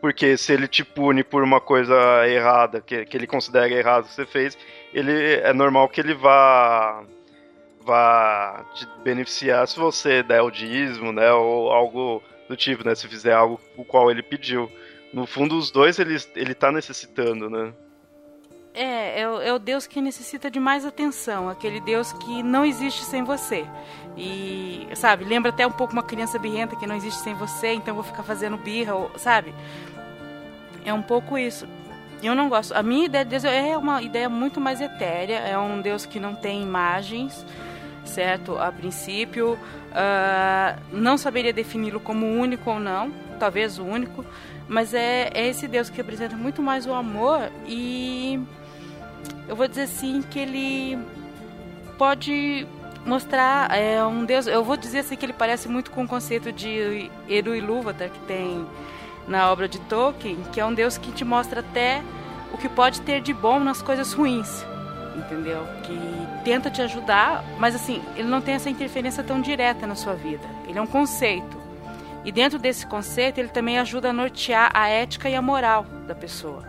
[0.00, 1.94] Porque se ele te pune por uma coisa
[2.28, 4.58] errada, que, que ele considera errado que você fez,
[4.96, 7.04] ele é normal que ele vá
[7.80, 13.06] vá te beneficiar se você der o dízimo, né, ou algo do tipo, né, se
[13.06, 14.72] fizer algo o qual ele pediu.
[15.12, 17.72] No fundo, os dois ele, ele tá necessitando, né?
[18.74, 22.64] É, é o, é o Deus que necessita de mais atenção, aquele Deus que não
[22.64, 23.66] existe sem você.
[24.16, 27.94] E, sabe, lembra até um pouco uma criança birrenta que não existe sem você, então
[27.94, 29.54] vou ficar fazendo birra, sabe?
[30.84, 31.66] É um pouco isso.
[32.22, 32.72] Eu não gosto.
[32.74, 35.38] A minha ideia de Deus é uma ideia muito mais etérea.
[35.38, 37.44] É um Deus que não tem imagens,
[38.04, 38.58] certo?
[38.58, 44.24] A princípio, uh, não saberia defini-lo como único ou não, talvez o único,
[44.68, 48.40] mas é, é esse Deus que representa muito mais o amor e
[49.48, 50.98] eu vou dizer assim que ele
[51.96, 52.66] pode
[53.04, 54.46] mostrar é um Deus.
[54.46, 58.18] Eu vou dizer assim que ele parece muito com o conceito de Eru Ilúvatar que
[58.20, 58.66] tem
[59.26, 62.02] na obra de Tolkien, que é um Deus que te mostra até
[62.52, 64.64] o que pode ter de bom nas coisas ruins,
[65.16, 65.66] entendeu?
[65.82, 65.98] Que
[66.44, 70.46] tenta te ajudar, mas assim, ele não tem essa interferência tão direta na sua vida.
[70.68, 71.56] Ele é um conceito.
[72.24, 76.14] E dentro desse conceito, ele também ajuda a nortear a ética e a moral da
[76.14, 76.64] pessoa.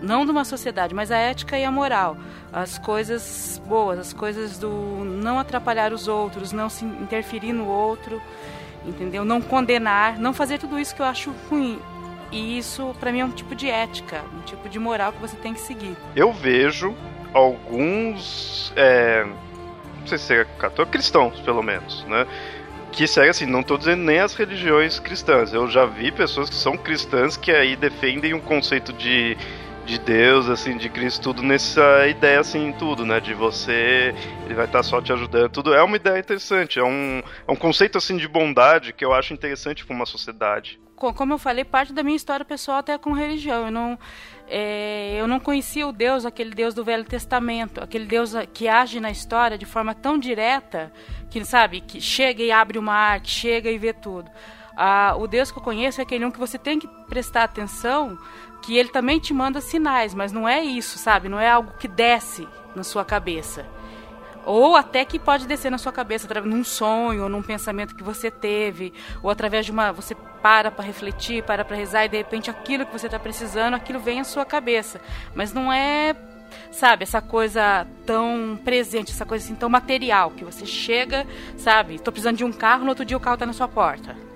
[0.00, 2.16] Não de uma sociedade, mas a ética e a moral.
[2.52, 8.20] As coisas boas, as coisas do não atrapalhar os outros, não se interferir no outro
[8.86, 9.24] entendeu?
[9.24, 11.78] Não condenar, não fazer tudo isso que eu acho ruim.
[12.30, 15.36] E isso, para mim, é um tipo de ética, um tipo de moral que você
[15.36, 15.96] tem que seguir.
[16.16, 16.94] Eu vejo
[17.32, 18.72] alguns.
[18.74, 19.24] É,
[20.00, 22.26] não sei se é católicos, cristãos, pelo menos, né?
[22.90, 25.52] Que segue assim, não estou dizendo nem as religiões cristãs.
[25.52, 29.36] Eu já vi pessoas que são cristãs que aí defendem um conceito de
[29.84, 33.20] de Deus, assim, de Cristo, tudo nessa ideia, assim, tudo, né?
[33.20, 35.74] De você, ele vai estar só te ajudando, tudo.
[35.74, 39.34] É uma ideia interessante, é um, é um conceito, assim, de bondade que eu acho
[39.34, 40.80] interessante para uma sociedade.
[40.96, 43.66] Como eu falei, parte da minha história pessoal até com religião.
[43.66, 43.98] Eu não,
[44.48, 49.00] é, eu não conhecia o Deus, aquele Deus do Velho Testamento, aquele Deus que age
[49.00, 50.92] na história de forma tão direta,
[51.30, 54.30] que, sabe, que chega e abre uma arte, chega e vê tudo.
[54.76, 58.18] Ah, o Deus que eu conheço é aquele um que você tem que prestar atenção
[58.64, 61.28] que ele também te manda sinais, mas não é isso, sabe?
[61.28, 63.66] Não é algo que desce na sua cabeça.
[64.46, 68.02] Ou até que pode descer na sua cabeça através num sonho, ou num pensamento que
[68.02, 69.92] você teve, ou através de uma.
[69.92, 73.74] Você para para refletir, para para rezar, e de repente aquilo que você está precisando,
[73.74, 75.00] aquilo vem à sua cabeça.
[75.34, 76.14] Mas não é,
[76.70, 82.12] sabe, essa coisa tão presente, essa coisa assim tão material, que você chega, sabe, estou
[82.12, 84.33] precisando de um carro, no outro dia o carro está na sua porta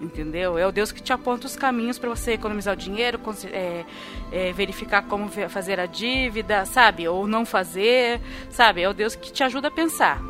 [0.00, 0.58] entendeu?
[0.58, 3.20] É o Deus que te aponta os caminhos para você economizar o dinheiro,
[3.52, 3.84] é,
[4.32, 7.06] é, verificar como fazer a dívida, sabe?
[7.06, 8.82] Ou não fazer, sabe?
[8.82, 10.22] É o Deus que te ajuda a pensar.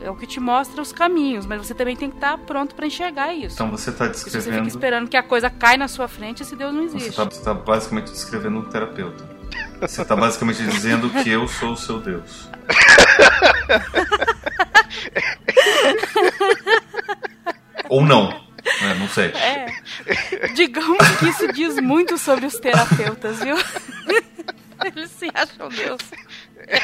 [0.00, 2.86] É o que te mostra os caminhos, mas você também tem que estar pronto para
[2.86, 3.54] enxergar isso.
[3.54, 4.42] Então você está descrevendo.
[4.42, 7.10] Se você fica esperando que a coisa caia na sua frente, esse Deus não existe.
[7.10, 9.28] Você está tá basicamente descrevendo um terapeuta.
[9.80, 12.48] Você está basicamente dizendo que eu sou o seu Deus.
[17.88, 18.47] Ou não.
[18.82, 19.26] É, não sei.
[19.26, 19.66] É.
[20.54, 23.56] Digamos que isso diz muito sobre os terapeutas, viu?
[24.84, 26.00] Eles se acham Deus.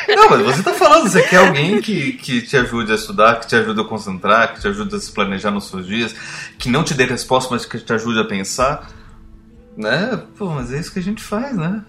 [0.08, 3.46] Não, coisa, você tá falando, você quer alguém que, que te ajude a estudar, que
[3.46, 6.14] te ajude a concentrar, que te ajude a se planejar nos seus dias,
[6.58, 8.90] que não te dê resposta, mas que te ajude a pensar.
[9.76, 10.22] Né?
[10.38, 11.82] Pô, mas é isso que a gente faz, né?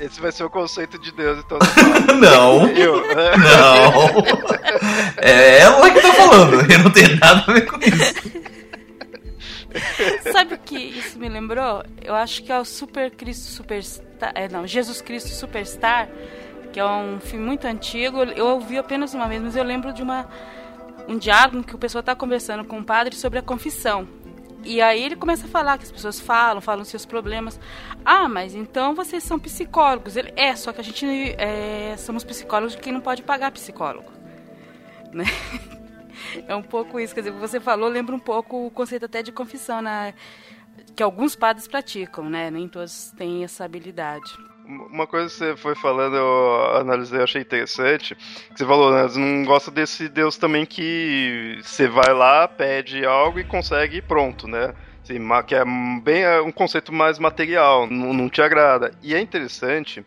[0.00, 1.58] Esse vai ser o conceito de Deus, então.
[2.18, 2.66] não.
[2.68, 3.36] Eu, né?
[3.36, 4.24] Não.
[5.18, 6.72] É ela que tá falando.
[6.72, 8.40] Eu não tenho nada a ver com isso.
[10.32, 11.84] Sabe o que isso me lembrou?
[12.02, 14.32] Eu acho que é o Super Cristo Superstar.
[14.34, 16.08] É, não, Jesus Cristo Superstar,
[16.72, 18.22] que é um filme muito antigo.
[18.22, 20.26] Eu ouvi apenas uma vez, mas eu lembro de uma
[21.06, 24.08] um diálogo que o pessoal está conversando com o padre sobre a confissão.
[24.64, 27.58] E aí ele começa a falar que as pessoas falam, falam seus problemas.
[28.04, 30.16] Ah, mas então vocês são psicólogos.
[30.16, 31.06] Ele, é, só que a gente
[31.38, 34.10] é, somos psicólogos de quem não pode pagar psicólogo.
[35.12, 35.24] Né?
[36.46, 37.12] É um pouco isso.
[37.12, 40.14] Quer dizer, você falou, lembra um pouco o conceito até de confissão, né?
[40.94, 42.50] que alguns padres praticam, né?
[42.50, 44.36] Nem todos têm essa habilidade.
[44.90, 48.16] Uma coisa que você foi falando, eu analisei, eu achei interessante,
[48.54, 53.40] você falou, né, você não gosta desse Deus também que você vai lá, pede algo
[53.40, 54.72] e consegue e pronto, né?
[55.02, 55.64] Assim, que é
[56.02, 58.92] bem é um conceito mais material, não, não te agrada.
[59.02, 60.04] E é interessante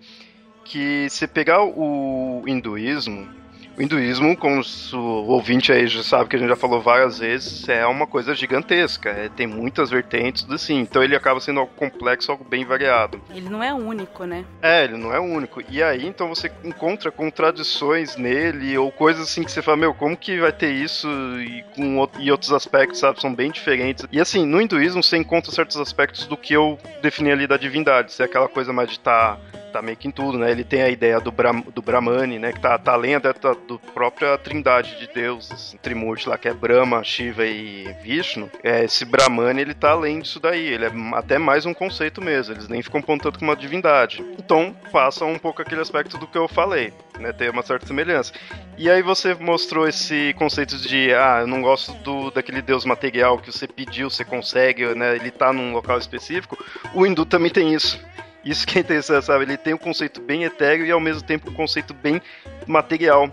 [0.63, 3.29] que se pegar o hinduísmo,
[3.77, 4.61] o hinduísmo, como
[4.93, 8.35] o ouvinte aí já sabe que a gente já falou várias vezes, é uma coisa
[8.35, 9.09] gigantesca.
[9.09, 10.79] É, tem muitas vertentes assim.
[10.79, 13.21] Então ele acaba sendo algo complexo, algo bem variado.
[13.33, 14.45] Ele não é único, né?
[14.61, 15.61] É, ele não é único.
[15.69, 20.15] E aí, então você encontra contradições nele, ou coisas assim que você fala, meu, como
[20.15, 21.07] que vai ter isso
[21.39, 23.19] e, com, e outros aspectos, sabe?
[23.19, 24.05] São bem diferentes.
[24.11, 28.13] E assim, no hinduísmo você encontra certos aspectos do que eu defini ali da divindade.
[28.13, 29.37] Se é aquela coisa mais de estar.
[29.37, 30.51] Tá tá meio que em tudo, né?
[30.51, 32.53] Ele tem a ideia do, Bra do Brahmani, né?
[32.53, 33.33] Que tá, tá além da,
[33.67, 38.49] do própria trindade de deuses, Trimurti lá, que é Brahma, Shiva e Vishnu.
[38.63, 40.67] É, esse Brahmani, ele tá além disso daí.
[40.67, 42.53] Ele é até mais um conceito mesmo.
[42.53, 44.23] Eles nem ficam apontando como uma divindade.
[44.37, 47.33] Então, passa um pouco aquele aspecto do que eu falei, né?
[47.33, 48.31] Tem uma certa semelhança.
[48.77, 53.39] E aí você mostrou esse conceito de, ah, eu não gosto do, daquele deus material
[53.39, 55.15] que você pediu, você consegue, né?
[55.15, 56.63] Ele tá num local específico.
[56.93, 57.99] O hindu também tem isso.
[58.43, 59.45] Isso que é interessante, sabe?
[59.45, 62.21] Ele tem um conceito bem etéreo e ao mesmo tempo um conceito bem
[62.67, 63.31] material.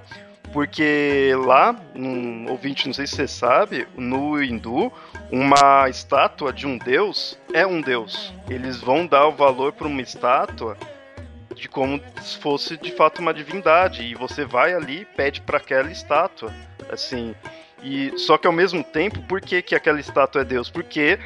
[0.53, 4.93] Porque lá, um ouvinte, não sei se você sabe, no hindu,
[5.31, 8.35] uma estátua de um deus é um deus.
[8.49, 10.77] Eles vão dar o valor para uma estátua
[11.55, 14.03] de como se fosse de fato uma divindade.
[14.03, 16.53] E você vai ali e pede para aquela estátua.
[16.89, 17.35] Assim.
[17.83, 20.69] E só que ao mesmo tempo, por que, que aquela estátua é Deus?
[20.69, 21.19] Porque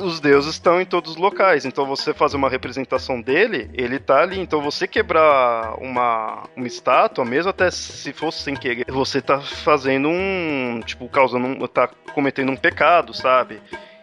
[0.00, 1.64] os deuses estão em todos os locais.
[1.64, 4.40] Então você fazer uma representação dele, ele tá ali.
[4.40, 10.08] Então você quebrar uma, uma estátua, mesmo até se fosse sem querer, você tá fazendo
[10.08, 10.80] um.
[10.84, 11.66] Tipo, causando um.
[11.66, 13.60] tá cometendo um pecado, sabe?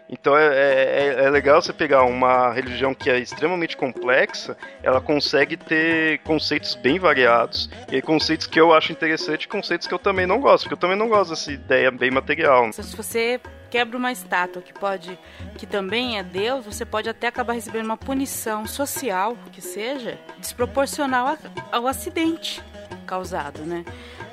[0.10, 5.58] Então é, é, é, legal você pegar uma religião que é extremamente complexa, ela consegue
[5.58, 10.40] ter conceitos bem variados, e conceitos que eu acho interessante conceitos que eu também não
[10.40, 12.72] gosto, porque eu também não gosto dessa ideia bem material.
[12.72, 15.18] Se você quebra uma estátua que pode
[15.58, 21.38] que também é Deus, você pode até acabar recebendo uma punição social, que seja, desproporcional
[21.72, 22.64] ao acidente
[23.06, 23.86] causado, né?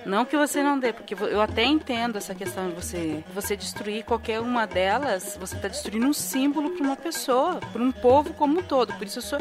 [0.05, 4.05] Não que você não dê, porque eu até entendo essa questão de você, você destruir
[4.05, 8.61] qualquer uma delas, você está destruindo um símbolo para uma pessoa, para um povo como
[8.61, 8.93] um todo.
[8.95, 9.39] Por isso eu sou,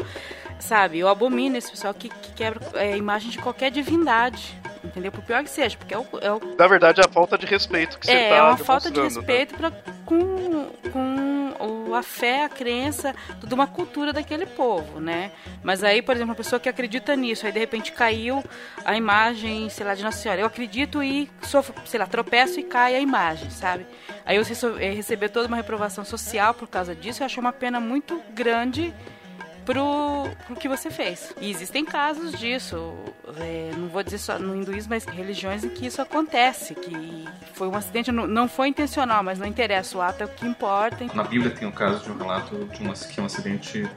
[0.58, 4.58] sabe, eu abomino esse pessoal que, que quebra é, a imagem de qualquer divindade.
[4.84, 5.10] Entendeu?
[5.10, 6.06] Por pior que seja, porque é o.
[6.20, 6.40] É o...
[6.58, 9.00] Na verdade, é a falta de respeito que você é, tá É, uma falta de
[9.00, 9.04] né?
[9.04, 9.72] respeito pra,
[10.04, 15.30] com, com a fé, a crença de uma cultura daquele povo, né?
[15.62, 18.44] Mas aí, por exemplo, uma pessoa que acredita nisso, aí de repente caiu
[18.84, 20.40] a imagem, sei lá, de Nossa Senhora.
[20.40, 23.86] Eu acredito e sofro, sei lá, tropeço e cai a imagem, sabe?
[24.26, 28.20] Aí você receber toda uma reprovação social por causa disso, eu acho uma pena muito
[28.34, 28.92] grande
[29.64, 31.34] pro, pro que você fez.
[31.40, 32.94] E existem casos disso,
[33.38, 37.24] é, não vou dizer só no hinduísmo, mas religiões em que isso acontece, que
[37.54, 40.46] foi um acidente, não, não foi intencional, mas não interessa, o ato é o que
[40.46, 41.06] importa.
[41.14, 43.88] Na Bíblia tem um caso de um relato de uma, que um acidente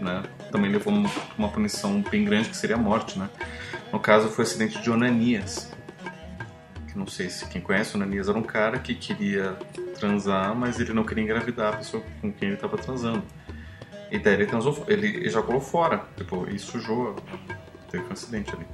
[0.00, 3.28] né, também levou uma, uma punição bem grande, que seria a morte, né?
[3.92, 5.70] No caso foi o acidente de Onanias,
[6.96, 9.56] não sei se quem conhece, Onanias era um cara que queria
[9.98, 13.22] transar, mas ele não queria engravidar a pessoa com quem ele estava transando.
[14.10, 17.16] E daí ele transou, ele ejaculou fora, tipo, e sujou,
[17.90, 18.66] teve um acidente ali.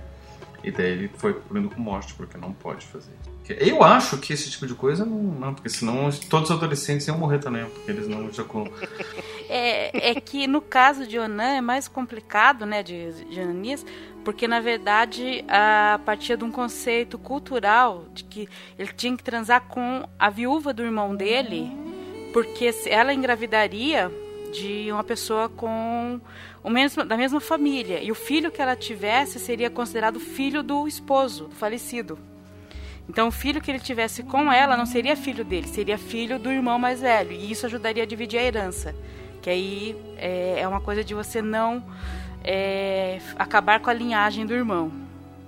[0.63, 3.13] E daí ele foi punido com morte, porque não pode fazer.
[3.59, 7.19] Eu acho que esse tipo de coisa não, não porque senão todos os adolescentes iam
[7.19, 8.73] morrer também, porque eles não ejaculam.
[9.49, 13.85] É, é que no caso de Onan é mais complicado, né, de, de Ananias,
[14.25, 19.63] porque na verdade a partir de um conceito cultural de que ele tinha que transar
[19.69, 21.71] com a viúva do irmão dele,
[22.33, 24.11] porque ela engravidaria
[24.53, 26.21] de uma pessoa com
[26.63, 28.03] o mesmo, da mesma família.
[28.03, 32.19] E o filho que ela tivesse seria considerado filho do esposo, do falecido.
[33.09, 36.53] Então, o filho que ele tivesse com ela não seria filho dele, seria filho do
[36.53, 37.33] irmão mais velho.
[37.33, 38.95] E isso ajudaria a dividir a herança.
[39.41, 41.85] Que aí é, é uma coisa de você não
[42.45, 44.93] é, acabar com a linhagem do irmão.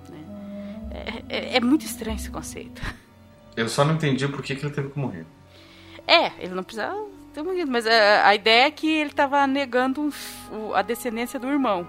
[0.09, 1.23] Né?
[1.29, 2.81] É, é, é, muito estranho esse conceito.
[3.55, 5.25] Eu só não entendi por que, que ele teve que morrer.
[6.05, 10.09] É, ele não precisava morrido, mas a, é, a ideia é que ele estava negando
[10.73, 11.87] a descendência do irmão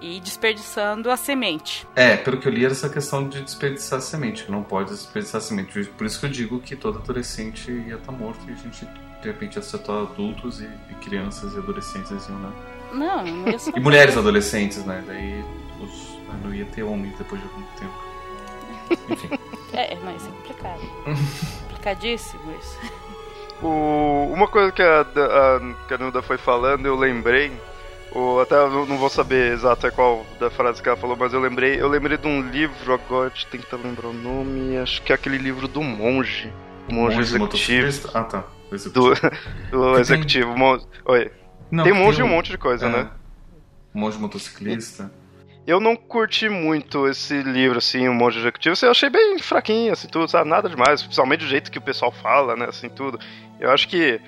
[0.00, 1.86] e desperdiçando a semente.
[1.96, 5.40] É, pelo que eu li era essa questão de desperdiçar a semente, não pode desperdiçar
[5.40, 5.84] a semente.
[5.84, 8.86] Por isso que eu digo que todo adolescente ia estar tá morto e a gente
[9.22, 12.52] de repente ia acertar adultos e, e, crianças e adolescentes iam, né?
[12.92, 15.02] Não, não ia E mulheres adolescentes, né?
[15.06, 15.44] Daí
[15.82, 19.12] os, não ia ter homens depois de algum tempo.
[19.12, 19.28] Enfim.
[19.72, 20.80] É, mas é complicado.
[21.68, 23.05] Complicadíssimo isso.
[23.62, 27.50] O, uma coisa que a, a, que a Nuda foi falando, eu lembrei
[28.16, 31.40] o, até eu não vou saber exato qual da frase que ela falou, mas eu
[31.40, 35.12] lembrei, eu lembrei de um livro agora, deixa eu tentar lembrar o nome, acho que
[35.12, 36.50] é aquele livro do monge.
[36.88, 38.10] O monge, monge executivo.
[38.14, 38.44] Ah, tá.
[38.72, 39.30] Executivo.
[39.70, 40.50] Do, do executivo.
[40.50, 40.58] Tem...
[40.58, 40.78] Mon...
[41.04, 41.30] Oi.
[41.70, 42.26] Não, tem monge e um...
[42.26, 43.10] um monte de coisa, é, né?
[43.92, 45.10] Monge motociclista.
[45.66, 48.74] Eu não curti muito esse livro, assim, o Monge Executivo.
[48.74, 50.48] Assim, eu achei bem fraquinho, assim, tudo, sabe?
[50.48, 51.02] Nada demais.
[51.02, 52.66] Principalmente do jeito que o pessoal fala, né?
[52.68, 53.18] Assim, tudo.
[53.60, 54.20] Eu acho que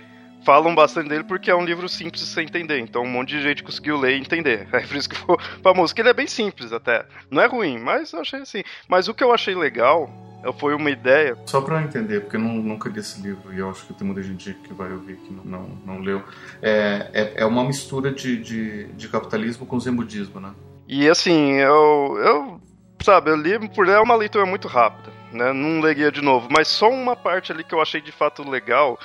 [0.45, 2.79] falam bastante dele porque é um livro simples de você entender.
[2.79, 4.69] Então um monte de gente conseguiu ler e entender.
[4.73, 5.95] É por isso que ficou famoso.
[5.95, 7.05] Que ele é bem simples até.
[7.31, 8.63] Não é ruim, mas eu achei assim.
[8.89, 10.11] Mas o que eu achei legal
[10.59, 11.37] foi uma ideia.
[11.47, 14.07] Só para entender, porque eu não, nunca li esse livro e eu acho que tem
[14.07, 16.23] muita gente que vai ouvir que não, não, não leu.
[16.63, 20.53] É, é, é, uma mistura de, de, de capitalismo com zenbudismo, né?
[20.87, 22.61] E assim, eu, eu
[23.03, 25.53] sabe, eu li por é uma leitura muito rápida, né?
[25.53, 28.99] Não leria de novo, mas só uma parte ali que eu achei de fato legal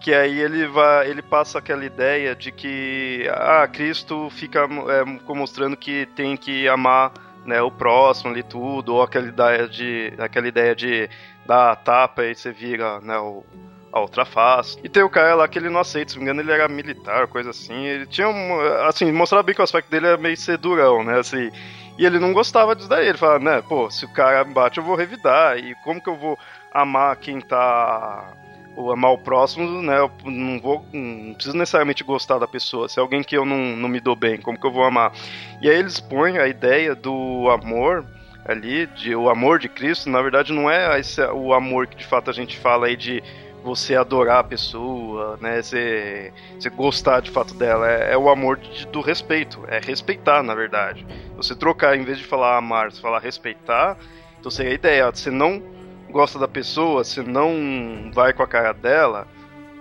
[0.00, 5.76] que aí ele vai ele passa aquela ideia de que ah, Cristo fica é, mostrando
[5.76, 7.12] que tem que amar
[7.44, 11.08] né, o próximo ali tudo ou aquela ideia de aquela ideia de
[11.46, 13.42] dar a tapa e você vira né, o,
[13.90, 14.78] a outra face.
[14.84, 16.68] E tem o cara lá que ele não aceita, se não me engano ele era
[16.68, 17.86] militar, coisa assim.
[17.86, 21.18] Ele tinha um, assim, mostrava bem que o aspecto dele era meio ser durão, né,
[21.18, 21.50] assim.
[21.98, 24.84] E ele não gostava disso daí, ele falava, né, pô, se o cara bate eu
[24.84, 26.38] vou revidar, e como que eu vou
[26.72, 28.32] amar quem tá
[28.76, 29.98] o amar o próximo, né?
[29.98, 30.86] Eu não vou.
[30.92, 32.88] Não preciso necessariamente gostar da pessoa.
[32.88, 35.12] Se é alguém que eu não, não me dou bem, como que eu vou amar?
[35.60, 38.04] E aí eles põem a ideia do amor
[38.46, 42.06] ali, de, o amor de Cristo, na verdade não é esse, o amor que de
[42.06, 43.22] fato a gente fala aí de
[43.68, 45.60] você adorar a pessoa, né?
[45.60, 47.86] Você, você gostar de fato dela.
[47.90, 49.62] É, é o amor de, do respeito.
[49.68, 51.06] É respeitar, na verdade.
[51.36, 53.96] Você trocar, em vez de falar amar, você falar respeitar,
[54.38, 55.10] então seria a ideia.
[55.10, 55.62] Você não
[56.10, 59.28] gosta da pessoa, se não vai com a cara dela,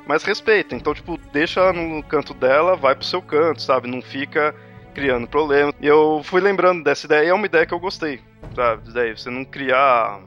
[0.06, 0.76] mas respeita.
[0.76, 3.90] Então, tipo, deixa ela no canto dela, vai pro seu canto, sabe?
[3.90, 4.54] Não fica
[4.94, 5.74] criando problema.
[5.80, 8.20] E eu fui lembrando dessa ideia, e é uma ideia que eu gostei,
[8.54, 8.92] sabe?
[8.92, 10.20] Daí você não criar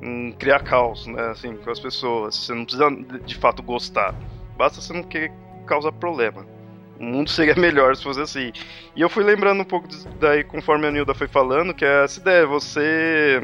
[0.00, 2.36] não criar caos, né, assim, com as pessoas.
[2.36, 2.90] Você não precisa
[3.24, 4.14] de fato gostar.
[4.56, 5.32] Basta você não querer
[5.66, 6.46] causar problema.
[6.98, 8.52] O mundo seria melhor se fosse assim.
[8.94, 9.88] E eu fui lembrando um pouco
[10.18, 13.40] daí, conforme a Nilda foi falando, que é essa ideia, você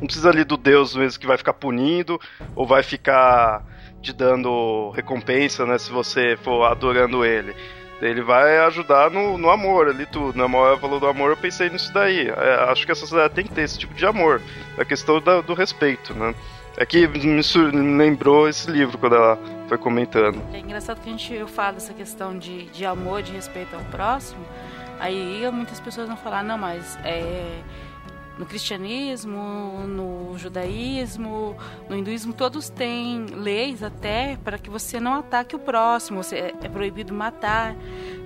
[0.00, 2.20] não precisa ali do Deus mesmo que vai ficar punindo
[2.54, 3.64] ou vai ficar
[4.00, 5.78] te dando recompensa, né?
[5.78, 7.54] Se você for adorando ele.
[8.02, 10.36] Ele vai ajudar no, no amor ali tudo.
[10.36, 12.28] Na maior falou do amor, eu pensei nisso daí.
[12.28, 14.42] É, acho que a sociedade tem que ter esse tipo de amor.
[14.76, 16.34] A questão da, do respeito, né?
[16.76, 17.42] É que me,
[17.96, 19.38] lembrou esse livro quando ela
[19.68, 20.42] foi comentando.
[20.52, 24.44] É engraçado que a gente fala dessa questão de, de amor, de respeito ao próximo.
[24.98, 27.60] Aí muitas pessoas vão falar, não, mas é,
[28.38, 31.56] no cristianismo, no judaísmo,
[31.88, 36.68] no hinduísmo, todos têm leis até para que você não ataque o próximo, você é
[36.68, 37.76] proibido matar.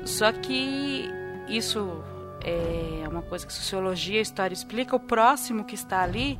[0.04, 1.10] Só que
[1.48, 2.02] isso
[2.44, 6.38] é uma coisa que sociologia, história explica, o próximo que está ali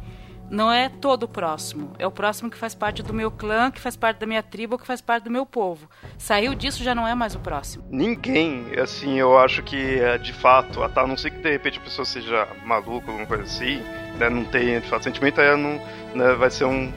[0.51, 1.93] não é todo o próximo.
[1.99, 4.79] É o próximo que faz parte do meu clã, que faz parte da minha tribo,
[4.79, 5.89] que faz parte do meu povo.
[6.19, 7.85] Saiu disso já não é mais o próximo.
[7.91, 11.83] Ninguém, assim, eu acho que é de fato, a não ser que de repente a
[11.83, 13.83] pessoa seja maluca, alguma coisa assim,
[14.19, 15.81] né, não tem de fato sentimento, aí não,
[16.15, 16.93] né, vai ser um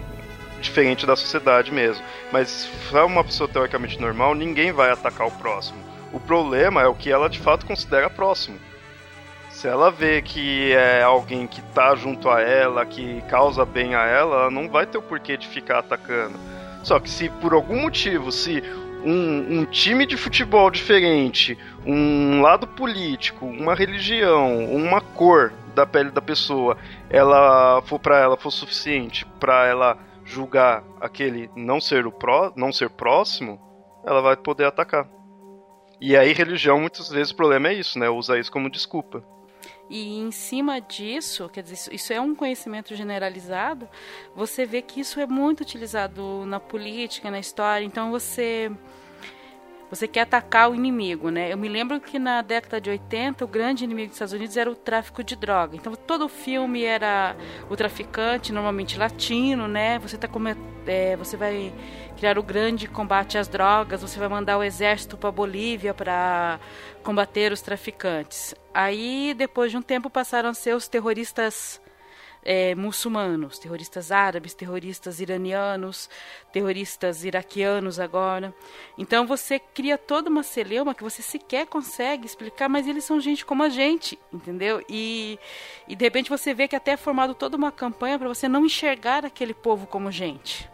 [0.62, 2.04] diferente da sociedade mesmo.
[2.32, 5.80] Mas se é uma pessoa teoricamente normal, ninguém vai atacar o próximo.
[6.12, 8.60] O problema é o que ela de fato considera próximo.
[9.60, 14.06] Se ela vê que é alguém que tá junto a ela, que causa bem a
[14.06, 16.40] ela, ela não vai ter o porquê de ficar atacando.
[16.82, 18.64] Só que se por algum motivo, se
[19.04, 26.10] um, um, time de futebol diferente, um lado político, uma religião, uma cor da pele
[26.10, 26.78] da pessoa,
[27.10, 32.72] ela for para ela for suficiente para ela julgar aquele não ser o pró, não
[32.72, 33.60] ser próximo,
[34.06, 35.06] ela vai poder atacar.
[36.00, 38.10] E aí, religião, muitas vezes, o problema é isso, né?
[38.10, 39.22] Usa isso como desculpa.
[39.90, 43.90] E em cima disso, quer dizer, isso é um conhecimento generalizado,
[44.36, 47.84] você vê que isso é muito utilizado na política, na história.
[47.84, 48.72] Então você
[49.90, 51.52] você quer atacar o inimigo, né?
[51.52, 54.70] Eu me lembro que na década de 80 o grande inimigo dos Estados Unidos era
[54.70, 55.76] o tráfico de droga.
[55.76, 57.36] Então todo filme era
[57.70, 59.98] o traficante, normalmente latino, né?
[60.00, 60.40] Você tá com,
[60.86, 61.74] é, você vai
[62.18, 66.60] criar o grande combate às drogas, você vai mandar o exército para Bolívia para
[67.04, 68.54] combater os traficantes.
[68.74, 71.82] Aí depois de um tempo passaram a ser os terroristas
[72.44, 76.10] é, muçulmanos, terroristas árabes, terroristas iranianos,
[76.52, 78.54] terroristas iraquianos agora.
[78.98, 83.46] Então você cria toda uma celeuma que você sequer consegue explicar, mas eles são gente
[83.46, 84.84] como a gente, entendeu?
[84.90, 85.38] E,
[85.88, 88.66] e de repente você vê que até é formado toda uma campanha para você não
[88.66, 90.70] enxergar aquele povo como gente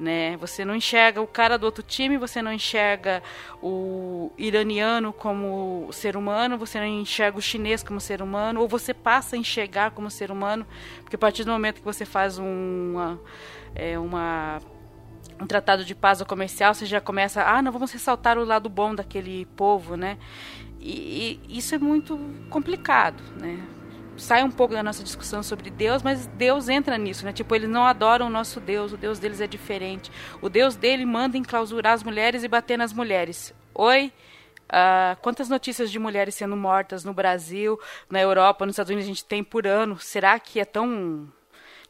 [0.00, 0.36] né?
[0.38, 3.22] Você não enxerga o cara do outro time, você não enxerga
[3.62, 8.94] o iraniano como ser humano, você não enxerga o chinês como ser humano, ou você
[8.94, 10.66] passa a enxergar como ser humano,
[11.02, 13.20] porque a partir do momento que você faz uma,
[13.74, 14.58] é, uma
[15.38, 18.68] um tratado de paz ou comercial, você já começa, ah, não vamos ressaltar o lado
[18.68, 20.18] bom daquele povo, né?
[20.80, 23.58] E, e isso é muito complicado, né?
[24.20, 27.32] Sai um pouco da nossa discussão sobre Deus, mas Deus entra nisso, né?
[27.32, 30.10] Tipo, eles não adoram o nosso Deus, o Deus deles é diferente.
[30.40, 33.54] O Deus dele manda enclausurar as mulheres e bater nas mulheres.
[33.74, 34.12] Oi?
[34.68, 39.12] Uh, quantas notícias de mulheres sendo mortas no Brasil, na Europa, nos Estados Unidos a
[39.12, 39.98] gente tem por ano?
[39.98, 41.28] Será que é tão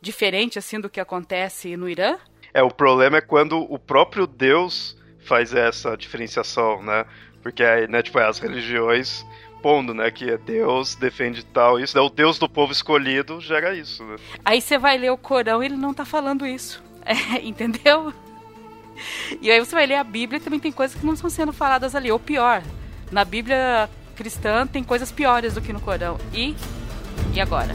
[0.01, 2.17] diferente assim do que acontece no Irã?
[2.55, 7.05] É, o problema é quando o próprio Deus faz essa diferenciação, né?
[7.43, 9.25] Porque aí, né, tipo, as religiões
[9.63, 10.11] pondo, né?
[10.11, 11.97] Que é Deus defende tal, isso.
[11.97, 14.17] É o Deus do povo escolhido, gera isso, né?
[14.45, 16.83] Aí você vai ler o Corão e ele não tá falando isso.
[17.05, 18.13] É, entendeu?
[19.41, 21.53] E aí você vai ler a Bíblia e também tem coisas que não estão sendo
[21.53, 22.11] faladas ali.
[22.11, 22.63] Ou pior,
[23.11, 26.19] na Bíblia cristã tem coisas piores do que no Corão.
[26.35, 26.55] E.
[27.33, 27.75] E agora?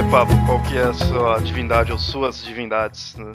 [0.00, 3.14] Você, Pablo, qual que é a sua divindade ou suas divindades?
[3.16, 3.32] Né?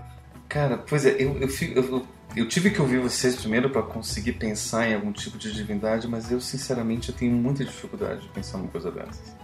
[0.50, 4.90] Cara, pois é, eu, eu, eu, eu tive que ouvir vocês primeiro para conseguir pensar
[4.90, 8.70] em algum tipo de divindade, mas eu sinceramente eu tenho muita dificuldade de pensar numa
[8.70, 9.36] coisa dessas.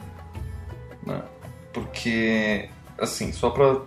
[1.05, 1.21] Né?
[1.73, 3.81] Porque, assim, só para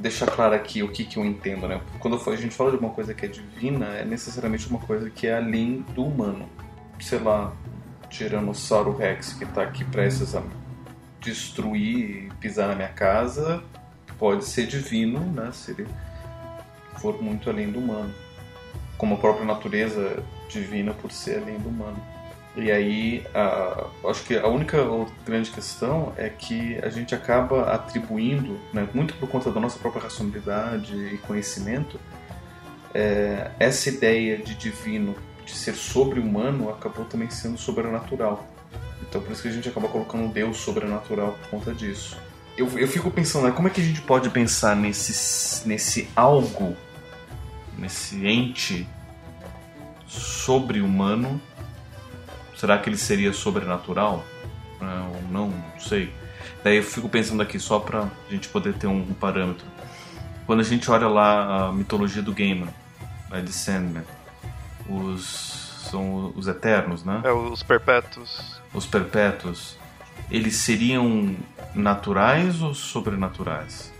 [0.00, 1.80] deixar claro aqui o que, que eu entendo, né?
[1.98, 5.26] Quando a gente fala de uma coisa que é divina, é necessariamente uma coisa que
[5.26, 6.48] é além do humano.
[7.00, 7.52] Sei lá,
[8.08, 10.42] Tiranossauro Rex que está aqui prestes a
[11.22, 13.62] destruir e pisar na minha casa
[14.18, 15.50] pode ser divino, né?
[15.52, 15.86] Se ele
[16.98, 18.12] for muito além do humano.
[18.96, 22.00] Como a própria natureza divina por ser além do humano.
[22.54, 24.78] E aí, a, acho que a única
[25.24, 30.02] grande questão é que a gente acaba atribuindo, né, muito por conta da nossa própria
[30.02, 31.98] racionalidade e conhecimento,
[32.94, 35.16] é, essa ideia de divino,
[35.46, 38.46] de ser sobre-humano, acabou também sendo sobrenatural.
[39.12, 42.16] Então por isso que a gente acaba colocando um Deus sobrenatural por conta disso.
[42.56, 46.74] Eu, eu fico pensando, né, como é que a gente pode pensar nesse, nesse algo,
[47.76, 48.88] nesse ente
[50.06, 51.38] sobre-humano?
[52.56, 54.24] Será que ele seria sobrenatural?
[54.80, 56.10] É, ou não, não sei.
[56.64, 59.66] Daí eu fico pensando aqui só pra gente poder ter um, parâmetro.
[60.46, 62.72] Quando a gente olha lá a mitologia do Gaiman,
[63.28, 64.04] né, de Sandman,
[64.88, 65.60] os
[65.90, 67.20] são os eternos, né?
[67.22, 68.61] É, os perpétuos.
[68.74, 69.76] Os perpétuos,
[70.30, 71.36] eles seriam
[71.74, 73.92] naturais ou sobrenaturais?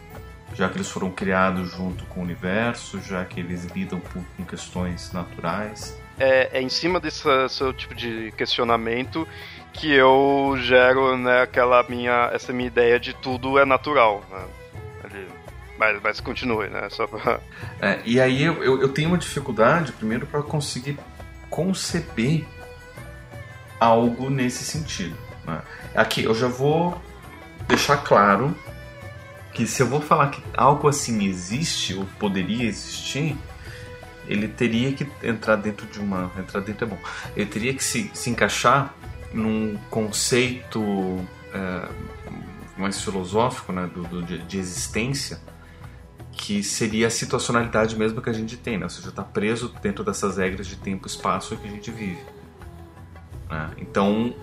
[0.55, 4.01] Já que eles foram criados junto com o universo, já que eles lidam
[4.37, 5.99] com questões naturais?
[6.18, 9.27] É, é em cima desse seu tipo de questionamento
[9.73, 14.23] que eu gero né, aquela minha, essa minha ideia de tudo é natural.
[14.31, 14.45] Né?
[15.83, 16.89] Mas, mas continue, né?
[16.91, 17.41] Só pra...
[17.81, 20.97] é, e aí eu, eu, eu tenho uma dificuldade, primeiro, para conseguir
[21.51, 22.47] conceber
[23.83, 25.16] algo nesse sentido.
[25.45, 25.61] Né?
[25.95, 27.01] Aqui eu já vou
[27.66, 28.55] deixar claro
[29.53, 33.37] que se eu vou falar que algo assim existe ou poderia existir,
[34.26, 36.30] ele teria que entrar dentro de uma.
[36.39, 36.99] Entrar dentro é bom.
[37.37, 38.95] Ele teria que se, se encaixar
[39.33, 40.80] num conceito
[41.53, 41.89] é,
[42.76, 45.41] mais filosófico né, do, do, de existência,
[46.33, 48.85] que seria a situacionalidade mesmo que a gente tem, né?
[48.85, 52.20] ou seja, está preso dentro dessas regras de tempo e espaço que a gente vive.
[53.53, 53.71] Né?
[53.77, 54.35] Então,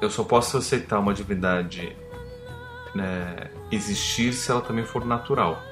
[0.00, 1.94] eu só posso aceitar uma divindade
[2.94, 5.62] né, existir se ela também for natural.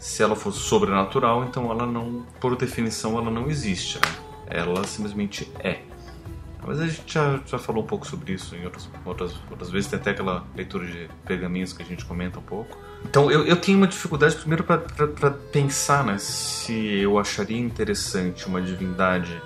[0.00, 3.98] Se ela for sobrenatural, então ela não, por definição, ela não existe.
[3.98, 4.10] Né?
[4.48, 5.80] Ela simplesmente é.
[6.66, 9.88] Mas a gente já, já falou um pouco sobre isso em outras, outras, outras vezes,
[9.88, 12.76] tem até aquela leitura de pergaminhos que a gente comenta um pouco.
[13.04, 18.60] Então eu, eu tenho uma dificuldade primeiro para pensar né, se eu acharia interessante uma
[18.60, 19.40] divindade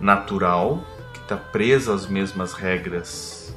[0.00, 0.82] natural
[1.24, 3.54] está presa às mesmas regras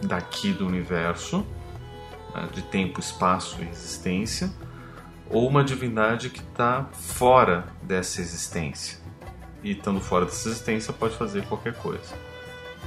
[0.00, 1.44] daqui do universo,
[2.34, 4.50] né, de tempo, espaço e existência,
[5.28, 8.98] ou uma divindade que está fora dessa existência
[9.62, 12.14] e estando fora dessa existência pode fazer qualquer coisa.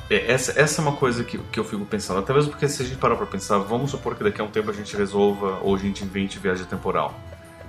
[0.10, 2.82] É, essa, essa é uma coisa que, que eu fico pensando, até mesmo porque se
[2.82, 5.60] a gente parar para pensar, vamos supor que daqui a um tempo a gente resolva
[5.62, 7.14] ou a gente invente viagem temporal.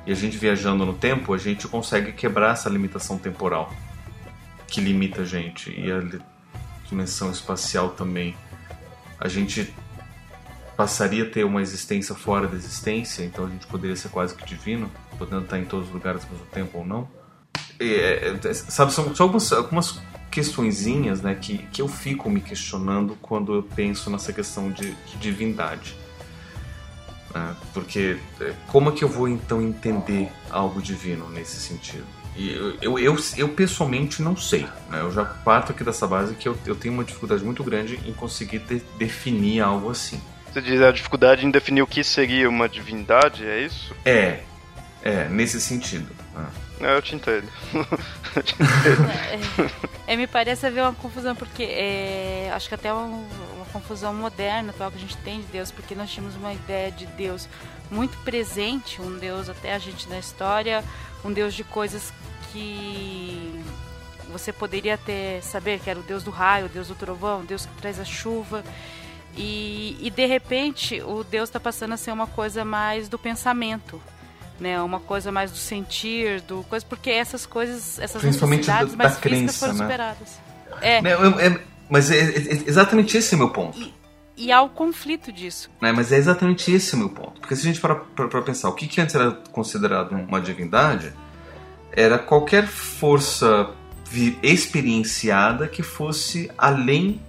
[0.06, 3.72] E a gente viajando no tempo, a gente consegue quebrar essa limitação temporal
[4.66, 6.02] que limita a gente e a
[6.88, 8.36] dimensão espacial também.
[9.18, 9.72] A gente
[10.76, 14.44] passaria a ter uma existência fora da existência, então a gente poderia ser quase que
[14.44, 17.08] divino, podendo estar em todos os lugares ao mesmo tempo ou não.
[17.78, 20.00] É, é, sabe, são, são algumas, algumas
[20.30, 25.16] questõezinhas né, que, que eu fico me questionando quando eu penso nessa questão de, de
[25.18, 25.96] divindade.
[27.32, 27.54] Né?
[27.72, 32.23] Porque é, como é que eu vou então entender algo divino nesse sentido?
[32.36, 34.66] Eu, eu, eu, eu pessoalmente não sei.
[34.90, 35.00] Né?
[35.00, 38.12] Eu já parto aqui dessa base que eu, eu tenho uma dificuldade muito grande em
[38.12, 40.20] conseguir de, definir algo assim.
[40.52, 43.94] Você diz a dificuldade em definir o que seria uma divindade, é isso?
[44.04, 44.40] É,
[45.02, 46.10] é, nesse sentido.
[46.34, 46.46] Né?
[46.80, 47.48] É, eu te entendo.
[48.34, 49.10] eu te entendo.
[50.06, 53.04] É, é, me parece haver uma confusão, porque é, acho que até uma,
[53.54, 56.90] uma confusão moderna atual que a gente tem de Deus, porque nós tínhamos uma ideia
[56.90, 57.48] de Deus
[57.90, 60.84] muito presente, um Deus até a gente na história,
[61.24, 62.12] um Deus de coisas
[62.54, 63.60] que
[64.30, 67.44] você poderia até saber que era o Deus do raio, o Deus do trovão, o
[67.44, 68.64] Deus que traz a chuva.
[69.36, 74.00] E, e de repente o Deus está passando a ser uma coisa mais do pensamento,
[74.60, 74.80] né?
[74.80, 79.14] Uma coisa mais do sentir, do coisa, porque essas coisas, essas Principalmente necessidades da, mais
[79.14, 79.84] da físicas crença, foram né?
[79.84, 80.40] superadas.
[80.80, 80.98] É.
[80.98, 83.78] É, é, mas é, é, exatamente esse é o meu ponto.
[83.78, 83.92] E,
[84.36, 85.68] e há o conflito disso.
[85.80, 85.90] Né?
[85.90, 87.40] Mas é exatamente esse o meu ponto.
[87.40, 91.12] Porque se a gente parar para pensar, o que, que antes era considerado uma divindade
[91.96, 93.70] era qualquer força
[94.42, 97.20] experienciada que fosse além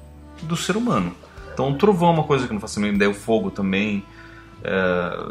[0.43, 1.15] do ser humano.
[1.53, 4.03] Então, o trovão é uma coisa que não faço a mínima ideia, o fogo também,
[4.63, 5.29] é,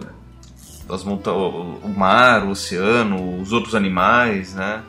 [0.88, 4.82] as monta o mar, o oceano, os outros animais, né?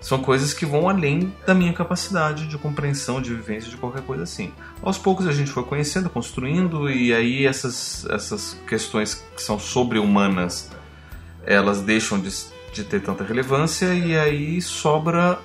[0.00, 4.22] São coisas que vão além da minha capacidade de compreensão, de vivência, de qualquer coisa
[4.22, 4.50] assim.
[4.82, 10.70] Aos poucos a gente foi conhecendo, construindo, e aí essas, essas questões que são sobre-humanas,
[11.44, 12.30] elas deixam de,
[12.72, 15.38] de ter tanta relevância, e aí sobra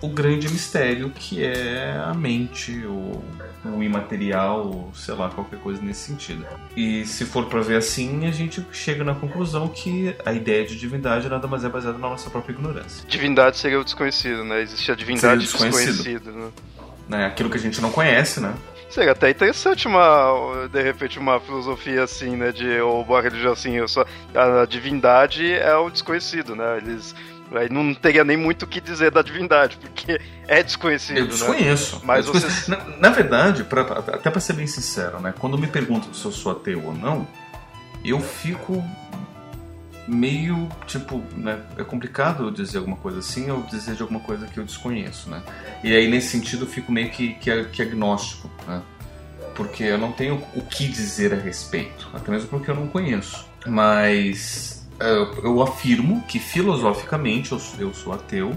[0.00, 3.22] o grande mistério que é a mente, o,
[3.64, 6.44] o imaterial, sei lá, qualquer coisa nesse sentido.
[6.76, 10.76] E se for para ver assim, a gente chega na conclusão que a ideia de
[10.76, 13.06] divindade nada mais é baseada na nossa própria ignorância.
[13.06, 14.60] Divindade seria o desconhecido, né?
[14.60, 16.02] Existe a divindade desconhecido.
[16.02, 16.52] desconhecido
[17.08, 17.26] né?
[17.26, 18.54] Aquilo que a gente não conhece, né?
[18.92, 23.72] Seria até interessante uma, de repente, uma filosofia assim, né, de, ou uma religião assim,
[23.72, 27.14] eu só, a divindade é o desconhecido, né, eles
[27.54, 30.18] Aí não teria nem muito o que dizer da divindade, porque
[30.48, 31.18] é desconhecido.
[31.18, 31.30] Eu né?
[31.30, 31.96] desconheço.
[31.96, 32.02] Né?
[32.04, 32.64] Mas eu desconheço.
[32.64, 32.70] Você...
[32.70, 35.34] Na, na, verdade, pra, até para ser bem sincero, né?
[35.38, 37.28] Quando me perguntam se eu sou ateu ou não,
[38.02, 38.82] eu fico
[40.06, 41.60] meio tipo, né?
[41.76, 45.42] É complicado dizer alguma coisa assim ou dizer de alguma coisa que eu desconheço, né?
[45.82, 48.82] E aí nesse sentido eu fico meio que, que, que agnóstico, né?
[49.54, 53.46] Porque eu não tenho o que dizer a respeito, até mesmo porque eu não conheço.
[53.66, 58.52] Mas eu, eu afirmo que filosoficamente eu, eu sou ateu,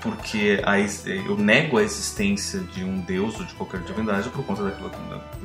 [0.00, 4.64] porque a, eu nego a existência de um deus ou de qualquer divindade por conta
[4.64, 4.90] daquilo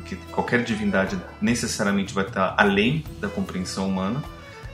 [0.03, 4.23] que qualquer divindade necessariamente vai estar além da compreensão humana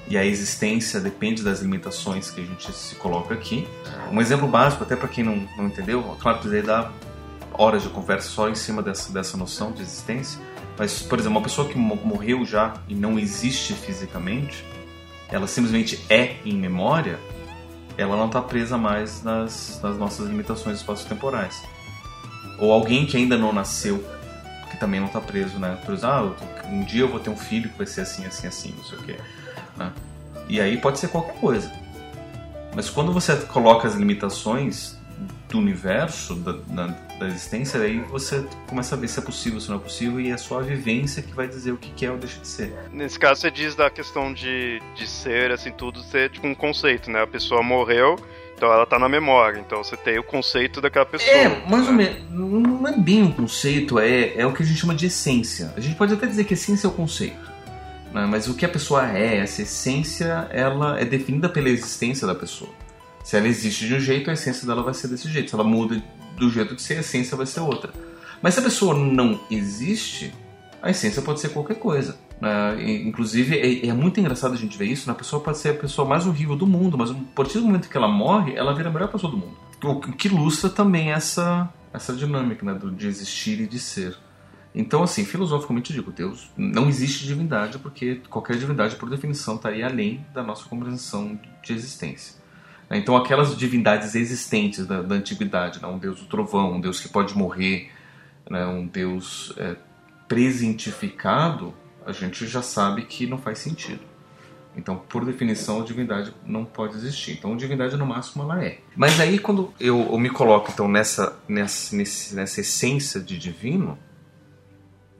[0.07, 3.67] e a existência depende das limitações que a gente se coloca aqui.
[4.11, 6.91] Um exemplo básico, até para quem não, não entendeu, claro que daí dá
[7.53, 10.39] horas de conversa só em cima dessa, dessa noção de existência,
[10.77, 14.65] mas, por exemplo, uma pessoa que morreu já e não existe fisicamente,
[15.29, 17.19] ela simplesmente é em memória,
[17.97, 21.61] ela não está presa mais nas, nas nossas limitações espaço-temporais.
[22.59, 24.03] Ou alguém que ainda não nasceu,
[24.69, 25.77] que também não está preso, né?
[25.85, 28.47] Por exemplo, ah, um dia eu vou ter um filho que vai ser assim, assim,
[28.47, 29.17] assim, não sei o quê.
[29.77, 29.91] Né?
[30.49, 31.71] E aí pode ser qualquer coisa.
[32.75, 34.97] Mas quando você coloca as limitações
[35.49, 36.87] do universo, da, da,
[37.19, 40.31] da, existência, aí você começa a ver se é possível, se não é possível, e
[40.31, 42.73] é só a vivência que vai dizer o que é ou deixa de ser.
[42.91, 47.11] Nesse caso, você diz da questão de, de ser, assim, tudo ser tipo um conceito,
[47.11, 47.21] né?
[47.21, 48.17] A pessoa morreu,
[48.57, 51.31] então ela tá na memória, então você tem o conceito daquela pessoa.
[51.31, 51.89] É, mais né?
[51.89, 52.31] ou menos.
[52.31, 55.71] Não é bem um conceito, é, é o que a gente chama de essência.
[55.77, 57.52] A gente pode até dizer que essência é o conceito.
[58.13, 58.25] Né?
[58.29, 62.69] Mas o que a pessoa é, essa essência, ela é definida pela existência da pessoa.
[63.23, 65.49] Se ela existe de um jeito, a essência dela vai ser desse jeito.
[65.49, 66.01] Se ela muda
[66.37, 67.91] do jeito de ser, a essência vai ser outra.
[68.41, 70.33] Mas se a pessoa não existe,
[70.81, 72.17] a essência pode ser qualquer coisa.
[72.41, 73.01] Né?
[73.05, 75.07] Inclusive, é, é, muito engraçado a gente ver isso.
[75.07, 75.13] Né?
[75.13, 77.87] A pessoa pode ser a pessoa mais horrível do mundo, mas a partir do momento
[77.87, 79.57] que ela morre, ela vira a melhor pessoa do mundo.
[79.81, 82.77] O que ilustra também essa, essa dinâmica né?
[82.97, 84.17] de existir e de ser.
[84.75, 90.25] Então, assim, filosoficamente digo, Deus não existe divindade, porque qualquer divindade, por definição, estaria além
[90.33, 92.41] da nossa compreensão de existência.
[92.89, 95.87] Então, aquelas divindades existentes da, da antiguidade, né?
[95.87, 97.91] um Deus do trovão, um Deus que pode morrer,
[98.49, 98.65] né?
[98.65, 99.75] um Deus é,
[100.27, 101.73] presentificado,
[102.05, 104.01] a gente já sabe que não faz sentido.
[104.75, 107.33] Então, por definição, a divindade não pode existir.
[107.33, 108.79] Então, a divindade, no máximo, ela é.
[108.95, 113.97] Mas aí, quando eu, eu me coloco então nessa, nessa, nessa essência de divino,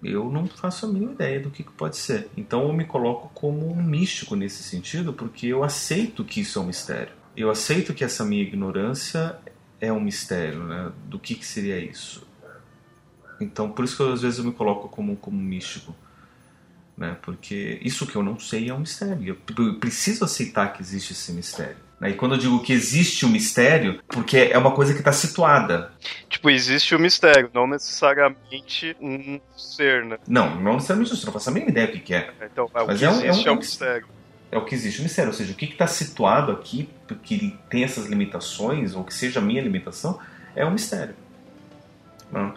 [0.04, 2.30] eu não faço a mínima ideia do que, que pode ser.
[2.36, 6.62] Então eu me coloco como um místico nesse sentido, porque eu aceito que isso é
[6.62, 7.14] um mistério.
[7.36, 9.38] Eu aceito que essa minha ignorância
[9.80, 10.92] é um mistério, né?
[11.06, 12.28] Do que, que seria isso?
[13.40, 15.96] Então por isso que eu, às vezes eu me coloco como como místico,
[16.98, 17.18] né?
[17.22, 19.38] Porque isso que eu não sei é um mistério.
[19.58, 21.83] Eu preciso aceitar que existe esse mistério.
[22.00, 22.12] Né?
[22.12, 25.92] E quando eu digo que existe um mistério, porque é uma coisa que está situada.
[26.30, 30.18] Tipo, existe o um mistério, não necessariamente um ser, né?
[30.28, 32.30] Não, não necessariamente um ser, não faço a mínima ideia do que é.
[32.52, 34.08] Então, é Mas que é um, existe é um, é um mistério.
[34.52, 36.88] É o que existe o mistério, ou seja, o que está situado aqui,
[37.24, 40.20] que tem essas limitações, ou que seja a minha limitação,
[40.56, 41.16] é um mistério.
[42.32, 42.54] Né?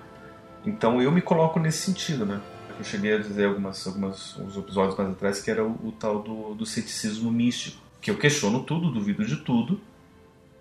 [0.66, 2.40] Então eu me coloco nesse sentido, né?
[2.78, 6.22] Eu cheguei a dizer algumas, algumas uns episódios mais atrás que era o, o tal
[6.22, 9.80] do, do ceticismo místico que eu questiono tudo, duvido de tudo,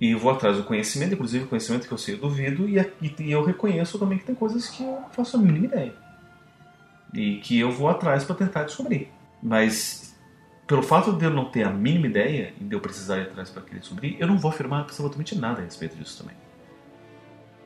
[0.01, 2.75] e vou atrás do conhecimento, inclusive conhecimento que eu sei eu duvido, e,
[3.19, 5.93] e eu reconheço também que tem coisas que eu faço a mínima ideia.
[7.13, 9.09] E que eu vou atrás para tentar descobrir.
[9.43, 10.17] Mas
[10.65, 13.51] pelo fato de eu não ter a mínima ideia e de eu precisar ir atrás
[13.51, 16.35] para querer descobrir, eu não vou afirmar absolutamente nada a respeito disso também.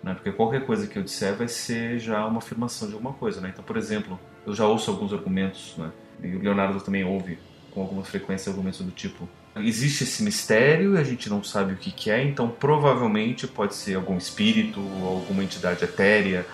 [0.04, 0.14] Né?
[0.14, 3.40] Porque qualquer coisa que eu disser vai ser já uma afirmação de alguma coisa.
[3.40, 3.52] Né?
[3.54, 5.90] Então, por exemplo, eu já ouço alguns argumentos, né?
[6.22, 7.40] e o Leonardo também ouve
[7.72, 9.26] com alguma frequência argumentos do tipo
[9.56, 13.76] existe esse mistério e a gente não sabe o que, que é, então provavelmente pode
[13.76, 16.46] ser algum espírito, alguma entidade etérea,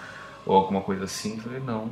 [0.45, 1.35] ou alguma coisa assim.
[1.37, 1.91] Eu falei, não.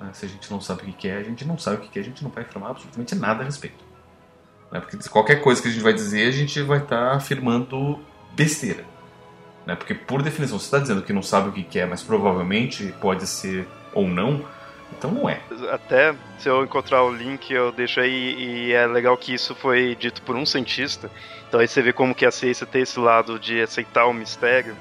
[0.00, 1.80] Né, se a gente não sabe o que, que é, a gente não sabe o
[1.80, 3.84] que, que é, a gente não vai afirmar absolutamente nada a respeito.
[4.70, 4.80] Né?
[4.80, 7.98] Porque qualquer coisa que a gente vai dizer, a gente vai estar tá afirmando
[8.34, 8.84] besteira.
[9.66, 9.74] Né?
[9.74, 12.94] Porque, por definição, você está dizendo que não sabe o que, que é, mas provavelmente
[13.00, 14.44] pode ser ou não
[14.96, 15.40] então não é.
[15.70, 18.34] Até se eu encontrar o link, eu deixo aí.
[18.38, 21.10] E é legal que isso foi dito por um cientista.
[21.48, 24.76] Então aí você vê como que a ciência tem esse lado de aceitar o mistério.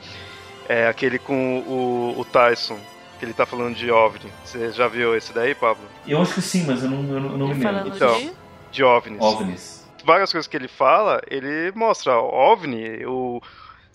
[0.67, 2.77] É aquele com o, o Tyson,
[3.17, 4.31] que ele tá falando de OVNI.
[4.43, 5.83] Você já viu esse daí, Pablo?
[6.05, 7.95] Eu acho que sim, mas eu não, eu não, eu não me lembro.
[7.95, 8.31] Então, de,
[8.71, 9.21] de OVNIs.
[9.21, 9.87] OVNIs.
[10.03, 13.41] Várias coisas que ele fala, ele mostra OVNI, o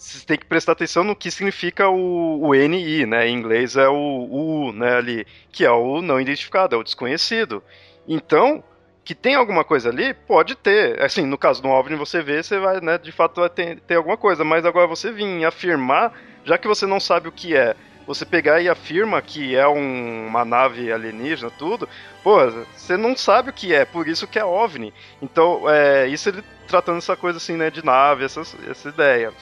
[0.03, 3.28] você tem que prestar atenção no que significa o, o NI, né?
[3.28, 4.96] Em inglês é o, o U, né?
[4.96, 7.62] Ali, que é o não identificado, é o desconhecido.
[8.07, 8.64] Então,
[9.05, 11.00] que tem alguma coisa ali, pode ter.
[11.00, 13.94] Assim, no caso do OVNI você vê, você vai, né, de fato vai ter, ter
[13.94, 16.12] alguma coisa, mas agora você vir afirmar,
[16.44, 20.26] já que você não sabe o que é, você pegar e afirma que é um,
[20.26, 21.88] uma nave alienígena, tudo,
[22.24, 22.38] pô,
[22.76, 24.92] você não sabe o que é, por isso que é OVNI.
[25.20, 29.32] Então, é, isso ele tratando essa coisa assim, né, de nave, essa, essa ideia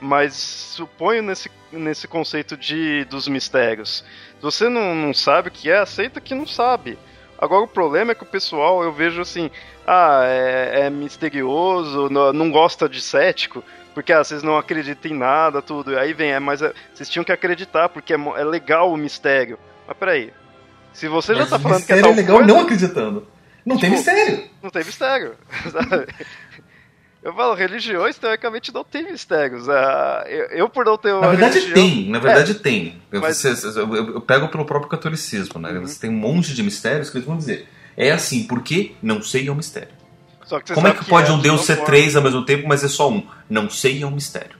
[0.00, 4.04] mas suponho nesse, nesse conceito de dos mistérios.
[4.36, 6.98] Se você não, não sabe o que é, aceita que não sabe.
[7.38, 9.50] Agora o problema é que o pessoal, eu vejo assim,
[9.86, 15.14] ah, é, é misterioso, não, não, gosta de cético, porque ah, vocês não acreditam em
[15.14, 15.98] nada, tudo.
[15.98, 19.58] Aí vem, é, mas é, vocês tinham que acreditar, porque é, é, legal o mistério.
[19.86, 20.32] Mas peraí,
[20.92, 23.26] se você mas já tá falando que é tal é legal coisa, não acreditando.
[23.64, 24.50] Não tipo, tem mistério.
[24.62, 25.34] Não tem mistério.
[27.22, 29.68] Eu falo, religiões teoricamente não tem mistérios.
[29.68, 31.20] Uh, eu, eu, por não ter uma.
[31.20, 31.74] Na verdade religião...
[31.74, 33.02] tem, na verdade é, tem.
[33.12, 33.44] Eu, mas...
[33.44, 35.70] eu, eu, pego pelo próprio catolicismo, né?
[35.72, 35.86] Uhum.
[35.86, 37.68] Você tem um monte de mistérios que eles vão dizer.
[37.94, 40.00] É assim, porque não sei é um mistério.
[40.74, 41.86] Como é que, que pode é, um Deus ser forma.
[41.86, 43.24] três ao mesmo tempo, mas é só um?
[43.48, 44.58] Não sei é um mistério.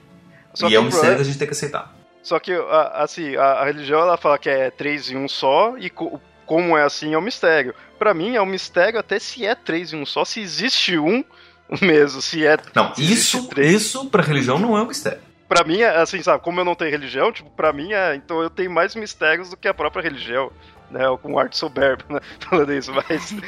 [0.53, 1.93] Só e é um mistério que a gente tem que aceitar.
[2.23, 2.53] Só que,
[2.93, 6.83] assim, a, religião ela fala que é três em um só, e co como é
[6.83, 7.73] assim é um mistério.
[7.97, 11.23] Para mim é um mistério até se é três em um só, se existe um
[11.81, 12.57] mesmo, se é.
[12.75, 15.19] Não, isso, isso para religião não é um mistério.
[15.47, 18.41] pra mim, é, assim, sabe, como eu não tenho religião, tipo, pra mim, é, então
[18.41, 20.51] eu tenho mais mistérios do que a própria religião,
[20.89, 21.01] né?
[21.21, 22.19] Com arte soberbo, né?
[22.39, 23.35] Falando isso, mas.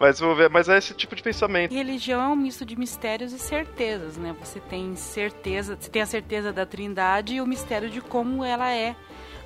[0.00, 1.74] Mas vou ver, mas é esse tipo de pensamento.
[1.74, 4.32] religião é um misto de mistérios e certezas, né?
[4.38, 8.70] Você tem certeza, você tem a certeza da Trindade e o mistério de como ela
[8.70, 8.94] é,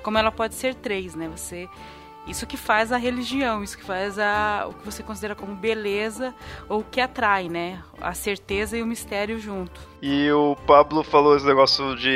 [0.03, 1.27] como ela pode ser três, né?
[1.35, 1.67] Você
[2.25, 6.33] isso que faz a religião, isso que faz a, o que você considera como beleza
[6.69, 7.83] ou o que atrai, né?
[8.01, 9.81] A certeza e o mistério junto.
[10.01, 12.09] E o Pablo falou esse negócio de,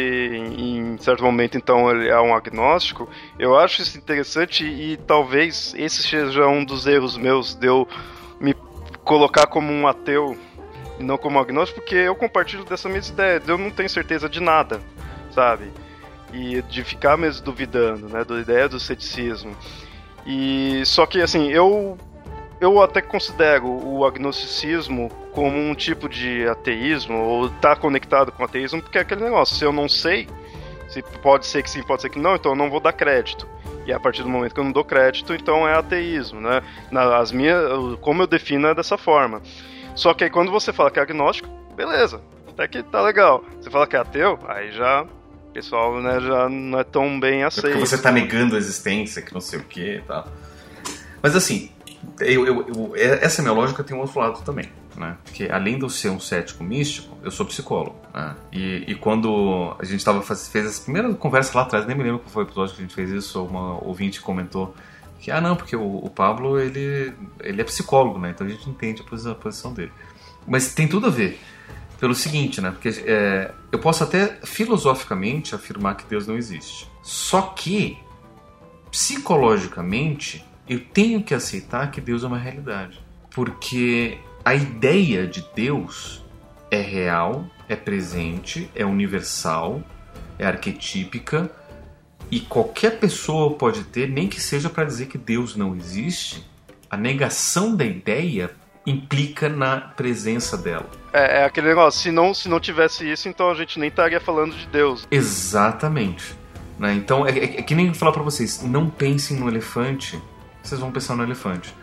[0.58, 3.10] em certo momento, então, ele é um agnóstico.
[3.38, 7.88] Eu acho isso interessante e talvez esse seja um dos erros meus de eu
[8.39, 8.53] me
[9.03, 10.38] colocar como um ateu
[10.99, 13.41] e não como agnóstico, porque eu compartilho dessa mesma ideia.
[13.45, 14.82] Eu não tenho certeza de nada,
[15.32, 15.72] sabe?
[16.34, 18.24] E de ficar mesmo duvidando, né?
[18.24, 19.55] Da ideia do ceticismo.
[20.28, 21.98] E só que assim, eu
[22.60, 28.82] eu até considero o agnosticismo como um tipo de ateísmo ou tá conectado com ateísmo,
[28.82, 30.28] porque é aquele negócio, se eu não sei,
[30.90, 33.48] se pode ser que sim, pode ser que não, então eu não vou dar crédito.
[33.86, 36.62] E a partir do momento que eu não dou crédito, então é ateísmo, né?
[36.92, 37.62] As minhas,
[38.02, 39.42] como eu defino é dessa forma.
[39.96, 43.46] Só que aí quando você fala que é agnóstico, beleza, até que tá legal.
[43.62, 45.06] Você fala que é ateu, aí já
[45.58, 47.66] pessoal né, já não é tão bem aceito.
[47.66, 50.28] É porque você está negando a existência, que não sei o que e tal.
[51.22, 51.72] Mas assim,
[52.20, 54.70] eu, eu, eu, essa minha lógica tem um outro lado também.
[54.95, 55.18] Né?
[55.24, 57.95] Porque além de eu ser um cético místico, eu sou psicólogo.
[58.14, 58.36] Né?
[58.51, 62.20] E, e, quando a gente tava, fez essa primeira conversa lá atrás, nem me lembro
[62.20, 64.76] qual foi o episódio que a gente fez isso, uma ouvinte comentou
[65.20, 68.30] que, ah não, porque o, o Pablo, ele, ele é psicólogo, né?
[68.30, 69.91] Então a gente entende a posição dele.
[70.47, 71.39] Mas tem tudo a ver
[72.00, 72.72] pelo seguinte, né?
[72.72, 76.88] Porque é, eu posso até filosoficamente afirmar que Deus não existe.
[77.02, 77.98] Só que,
[78.91, 83.00] psicologicamente, eu tenho que aceitar que Deus é uma realidade.
[83.32, 86.24] Porque a ideia de Deus
[86.70, 89.84] é real, é presente, é universal,
[90.38, 91.52] é arquetípica
[92.30, 96.45] e qualquer pessoa pode ter, nem que seja para dizer que Deus não existe,
[96.89, 98.52] a negação da ideia
[98.86, 100.89] implica na presença dela.
[101.18, 104.22] É, é, aquele negócio, se não, se não tivesse isso, então a gente nem estaria
[104.22, 105.07] falando de Deus.
[105.09, 106.36] Exatamente.
[106.78, 106.93] Né?
[106.93, 110.22] Então, é, é, é que nem falar para vocês, não pensem no elefante,
[110.61, 111.74] vocês vão pensar no elefante.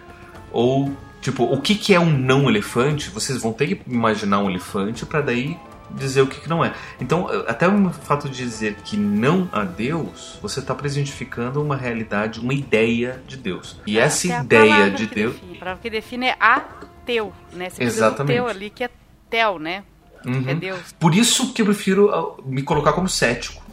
[0.53, 4.49] Ou, tipo, o que, que é um não elefante, vocês vão ter que imaginar um
[4.49, 5.59] elefante para daí
[5.91, 6.73] dizer o que, que não é.
[7.01, 12.39] Então, até o fato de dizer que não a Deus, você está presentificando uma realidade,
[12.41, 13.81] uma ideia de Deus.
[13.87, 15.35] E essa é ideia de Deus.
[15.35, 15.57] Define.
[15.57, 17.71] A palavra que define é ateu, né?
[17.71, 18.37] Você Exatamente.
[18.37, 18.91] teu ali, que é
[19.35, 19.83] tel, né?
[20.25, 20.45] Uhum.
[20.47, 20.95] É Deus.
[20.99, 23.65] Por isso que eu prefiro ah, me colocar como cético.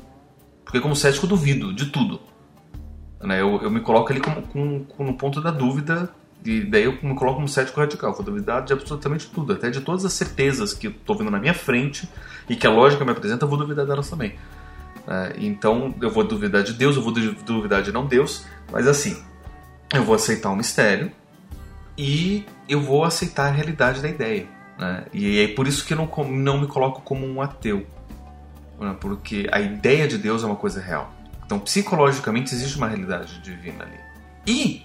[0.65, 2.19] Porque como cético eu duvido de tudo.
[3.21, 3.39] Né?
[3.39, 6.09] Eu, eu me coloco ali como, com, com, no ponto da dúvida
[6.43, 9.79] e daí eu me coloco como cético radical, vou duvidar de absolutamente tudo, até de
[9.81, 12.09] todas as certezas que eu estou vendo na minha frente
[12.49, 14.33] e que a lógica me apresenta, eu vou duvidar delas também.
[15.07, 19.21] É, então eu vou duvidar de Deus, eu vou duvidar de não Deus, mas assim,
[19.93, 21.11] eu vou aceitar o mistério
[21.95, 24.47] e eu vou aceitar a realidade da ideia.
[24.81, 25.05] Né?
[25.13, 27.85] E é por isso que não, não me coloco como um ateu,
[28.79, 28.97] né?
[28.99, 31.13] porque a ideia de Deus é uma coisa real.
[31.45, 33.99] Então, psicologicamente, existe uma realidade divina ali.
[34.47, 34.83] E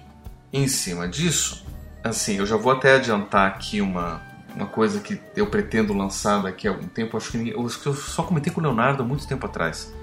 [0.53, 1.65] em cima disso,
[2.05, 4.21] assim, eu já vou até adiantar aqui uma,
[4.55, 7.17] uma coisa que eu pretendo lançar daqui a algum tempo.
[7.17, 9.95] Acho que, eu, eu só comentei com o Leonardo há muito tempo atrás.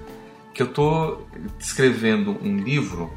[0.52, 1.28] Que eu estou
[1.58, 3.12] escrevendo um livro.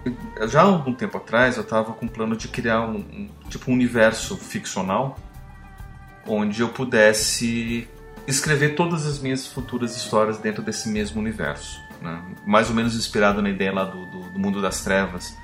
[0.47, 3.71] Já há algum tempo atrás eu estava com o plano de criar um, um tipo
[3.71, 5.17] um universo ficcional
[6.27, 7.87] onde eu pudesse
[8.27, 11.79] escrever todas as minhas futuras histórias dentro desse mesmo universo.
[12.01, 12.21] Né?
[12.45, 15.35] Mais ou menos inspirado na ideia lá do, do, do mundo das trevas,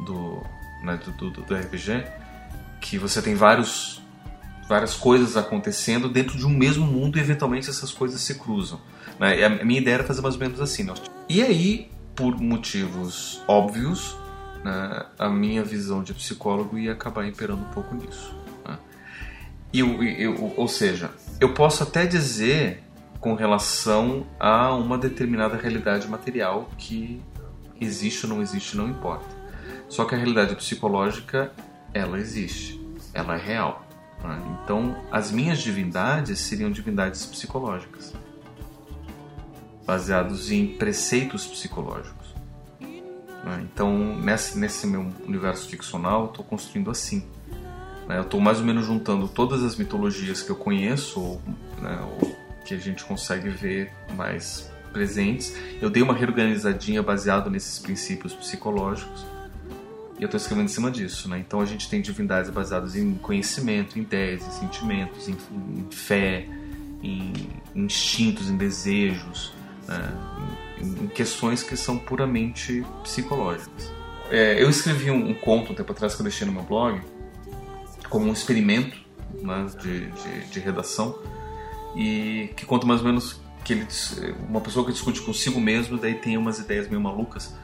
[0.00, 0.42] do
[0.82, 2.04] né, do, do, RPG,
[2.80, 4.02] que você tem vários,
[4.68, 8.80] várias coisas acontecendo dentro de um mesmo mundo e eventualmente essas coisas se cruzam.
[9.18, 9.44] Né?
[9.44, 10.82] a minha ideia era fazer mais ou menos assim.
[10.82, 10.94] Né?
[11.28, 14.16] E aí, por motivos óbvios,
[14.64, 18.41] né, a minha visão de psicólogo ia acabar imperando um pouco nisso.
[19.72, 19.82] E,
[20.56, 21.10] ou seja,
[21.40, 22.82] eu posso até dizer
[23.18, 27.22] com relação a uma determinada realidade material que
[27.80, 29.42] existe ou não existe, não importa.
[29.88, 31.52] Só que a realidade psicológica,
[31.94, 32.80] ela existe,
[33.14, 33.86] ela é real.
[34.22, 34.58] Né?
[34.62, 38.12] Então, as minhas divindades seriam divindades psicológicas,
[39.86, 42.34] baseados em preceitos psicológicos.
[42.80, 43.62] Né?
[43.62, 47.26] Então, nesse, nesse meu universo ficcional, eu estou construindo assim.
[48.12, 48.18] Né?
[48.18, 51.42] Eu estou mais ou menos juntando todas as mitologias que eu conheço, ou,
[51.80, 55.56] né, ou que a gente consegue ver mais presentes.
[55.80, 59.24] Eu dei uma reorganizadinha baseado nesses princípios psicológicos
[60.18, 61.38] e eu estou escrevendo em cima disso, né?
[61.38, 66.46] Então a gente tem divindades baseadas em conhecimento, em ideias, em sentimentos, em, em fé,
[67.02, 67.32] em
[67.74, 69.52] instintos, em desejos.
[69.88, 70.12] né,
[70.78, 73.90] em questões que são puramente psicológicas.
[74.30, 77.00] É, eu escrevi um, um, conto um tempo atrás que eu deixei no meu blog,
[78.12, 78.94] como um experimento
[79.40, 81.18] né, de, de, de, redação,
[81.96, 83.86] e que conta mais ou menos que ele,
[84.50, 87.56] uma pessoa que discute consigo mesmo, daí tem umas ideias meio malucas,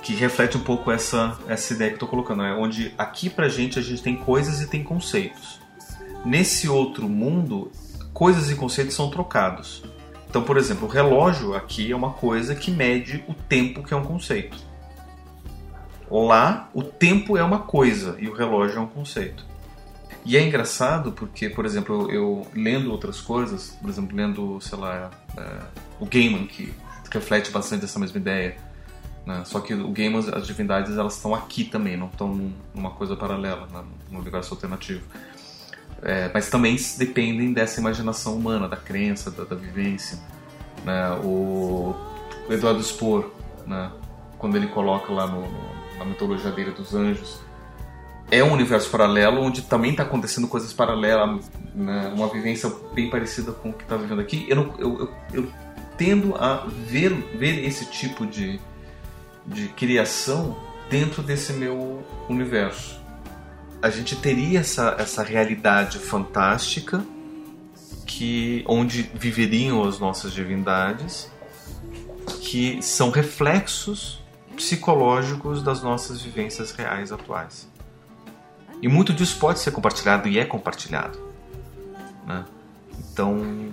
[0.00, 2.54] que reflete um pouco essa, essa ideia que estou colocando, né?
[2.54, 5.60] onde aqui pra gente a gente tem coisas e tem conceitos.
[6.24, 7.72] Nesse outro mundo,
[8.12, 9.82] coisas e conceitos são trocados.
[10.30, 13.96] Então, por exemplo, o relógio aqui é uma coisa que mede o tempo, que é
[13.96, 14.56] um conceito.
[16.08, 19.50] Lá, o tempo é uma coisa e o relógio é um conceito.
[20.24, 25.10] E é engraçado porque, por exemplo, eu, lendo outras coisas, por exemplo, lendo, sei lá,
[25.36, 25.58] é,
[25.98, 26.72] o Gaiman, que
[27.10, 28.56] reflete bastante essa mesma ideia.
[29.26, 29.42] Né?
[29.44, 33.66] Só que o Gaiman, as divindades, elas estão aqui também, não estão numa coisa paralela,
[33.72, 33.84] né?
[34.10, 35.02] no universo alternativo.
[36.02, 40.18] É, mas também dependem dessa imaginação humana, da crença, da, da vivência.
[40.84, 41.10] Né?
[41.24, 41.94] O
[42.48, 43.30] Eduardo Spohr,
[43.66, 43.90] né?
[44.38, 47.40] quando ele coloca lá no, no, na mitologia dele dos anjos,
[48.32, 52.12] é um universo paralelo onde também está acontecendo coisas paralelas, né?
[52.14, 54.44] uma vivência bem parecida com o que está vivendo aqui.
[54.48, 55.52] Eu, não, eu, eu, eu,
[55.96, 58.58] tendo a ver, ver esse tipo de,
[59.46, 60.56] de criação
[60.90, 63.02] dentro desse meu universo
[63.82, 67.04] a gente teria essa, essa realidade fantástica
[68.06, 71.28] que onde viveriam as nossas divindades,
[72.40, 74.22] que são reflexos
[74.54, 77.68] psicológicos das nossas vivências reais atuais.
[78.82, 81.18] E muito disso pode ser compartilhado e é compartilhado.
[82.26, 82.44] Né?
[82.98, 83.72] Então,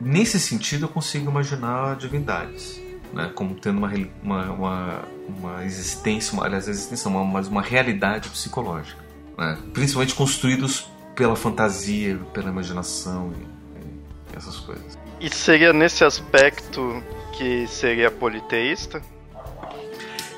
[0.00, 2.80] nesse sentido, eu consigo imaginar divindades.
[3.12, 3.92] Né, como tendo uma,
[4.22, 9.02] uma, uma, uma existência, uma, aliás, existência, uma, mas uma realidade psicológica
[9.36, 9.58] né?
[9.72, 14.98] principalmente construídos pela fantasia, pela imaginação e, e essas coisas.
[15.20, 17.02] E seria nesse aspecto
[17.36, 19.02] que seria politeísta?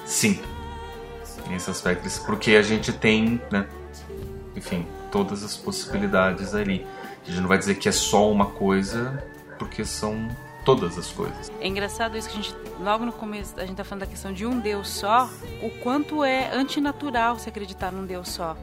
[0.05, 0.41] Sim,
[1.49, 3.67] nesse aspecto, porque a gente tem, né,
[4.57, 6.87] enfim, todas as possibilidades ali.
[7.23, 9.23] A gente não vai dizer que é só uma coisa,
[9.59, 10.29] porque são
[10.65, 11.51] todas as coisas.
[11.61, 14.33] É engraçado isso que a gente, logo no começo, a gente tá falando da questão
[14.33, 15.29] de um Deus só,
[15.63, 18.57] o quanto é antinatural se acreditar num Deus só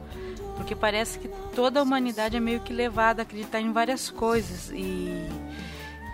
[0.62, 4.70] porque parece que toda a humanidade é meio que levada a acreditar em várias coisas
[4.70, 5.26] e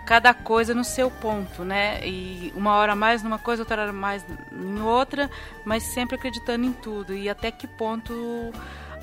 [0.09, 1.99] cada coisa no seu ponto, né?
[2.03, 5.29] E uma hora mais numa coisa, outra hora mais em outra,
[5.63, 7.13] mas sempre acreditando em tudo.
[7.13, 8.51] E até que ponto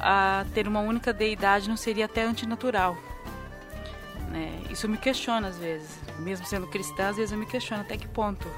[0.01, 2.99] a ter uma única deidade não seria até antinatural?
[4.33, 4.65] Né?
[4.69, 8.09] Isso me questiona às vezes, mesmo sendo cristã, às vezes eu me questiono até que
[8.09, 8.49] ponto.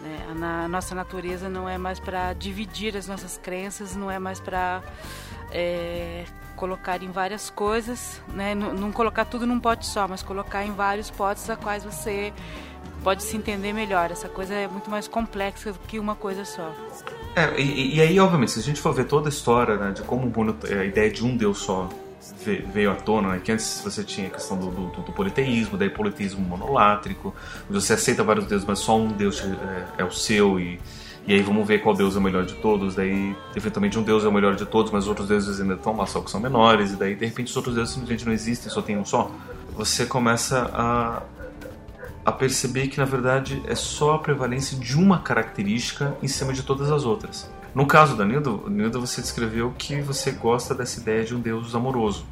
[0.00, 0.18] Né?
[0.30, 4.82] A, nossa natureza não é mais para dividir as nossas crenças, não é mais para
[5.52, 6.24] é,
[6.60, 8.54] colocar em várias coisas, né?
[8.54, 12.34] Não, colocar tudo num pote só, mas colocar em vários potes a quais você
[13.02, 14.10] pode se entender melhor.
[14.10, 16.70] Essa coisa é muito mais complexa do que uma coisa só.
[17.34, 20.02] É, e, e aí, obviamente, se a gente for ver toda a história né, de
[20.02, 20.30] como
[20.78, 21.88] a ideia de um Deus só
[22.44, 23.40] veio à tona, né?
[23.42, 27.34] que antes você tinha a questão do, do, do politeísmo, daí politeísmo monolátrico,
[27.70, 30.78] você aceita vários deuses, mas só um Deus é, é o seu e
[31.26, 32.94] e aí vamos ver qual deus é o melhor de todos.
[32.94, 36.06] Daí, eventualmente, um deus é o melhor de todos, mas outros deuses ainda estão lá,
[36.06, 36.92] só que são menores.
[36.92, 39.30] E daí, de repente, os outros deuses simplesmente não existem, só tem um só.
[39.74, 41.22] Você começa a,
[42.24, 46.62] a perceber que, na verdade, é só a prevalência de uma característica em cima de
[46.62, 47.50] todas as outras.
[47.74, 51.74] No caso da Nilda, Nilda, você descreveu que você gosta dessa ideia de um deus
[51.74, 52.26] amoroso,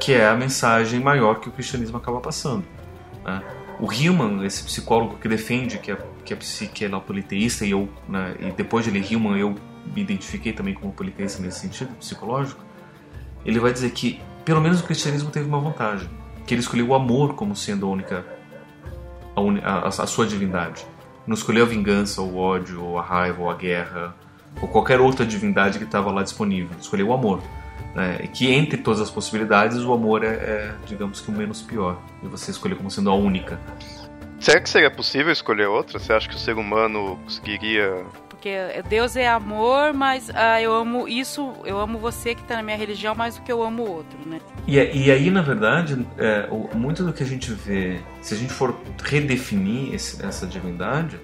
[0.00, 2.64] que é a mensagem maior que o cristianismo acaba passando.
[3.22, 3.42] Né?
[3.80, 7.88] O Hillman, esse psicólogo que defende que a, que a psique é politeísta, e, eu,
[8.08, 9.54] né, e depois de ler Hillman eu
[9.94, 12.60] me identifiquei também como politeísta nesse sentido, psicológico,
[13.44, 16.08] ele vai dizer que pelo menos o cristianismo teve uma vantagem,
[16.46, 18.26] que ele escolheu o amor como sendo a única,
[19.36, 20.84] a, a, a sua divindade.
[21.26, 24.16] Não escolheu a vingança, ou o ódio, ou a raiva, ou a guerra,
[24.60, 26.76] ou qualquer outra divindade que estava lá disponível.
[26.80, 27.42] Escolheu o amor.
[27.94, 28.28] Né?
[28.32, 32.00] Que entre todas as possibilidades, o amor é, é, digamos que, o menos pior.
[32.22, 33.58] E você escolher como sendo a única.
[34.40, 35.98] Será que seria possível escolher outra?
[35.98, 38.04] Você acha que o ser humano conseguiria
[38.38, 38.56] porque
[38.88, 42.76] Deus é amor, mas ah, eu amo isso, eu amo você que está na minha
[42.76, 44.40] religião mais do que eu amo o outro, né?
[44.64, 48.52] E, e aí, na verdade, é, muito do que a gente vê, se a gente
[48.52, 51.18] for redefinir esse, essa divindade,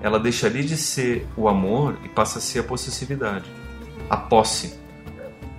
[0.00, 3.50] ela deixaria de ser o amor e passa a ser a possessividade,
[4.08, 4.77] a posse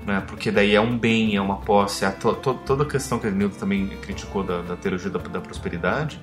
[0.05, 0.23] né?
[0.27, 3.27] Porque daí é um bem, é uma posse, é to, to, toda a questão que
[3.27, 6.19] a Newton também criticou da, da teologia da, da, prosperidade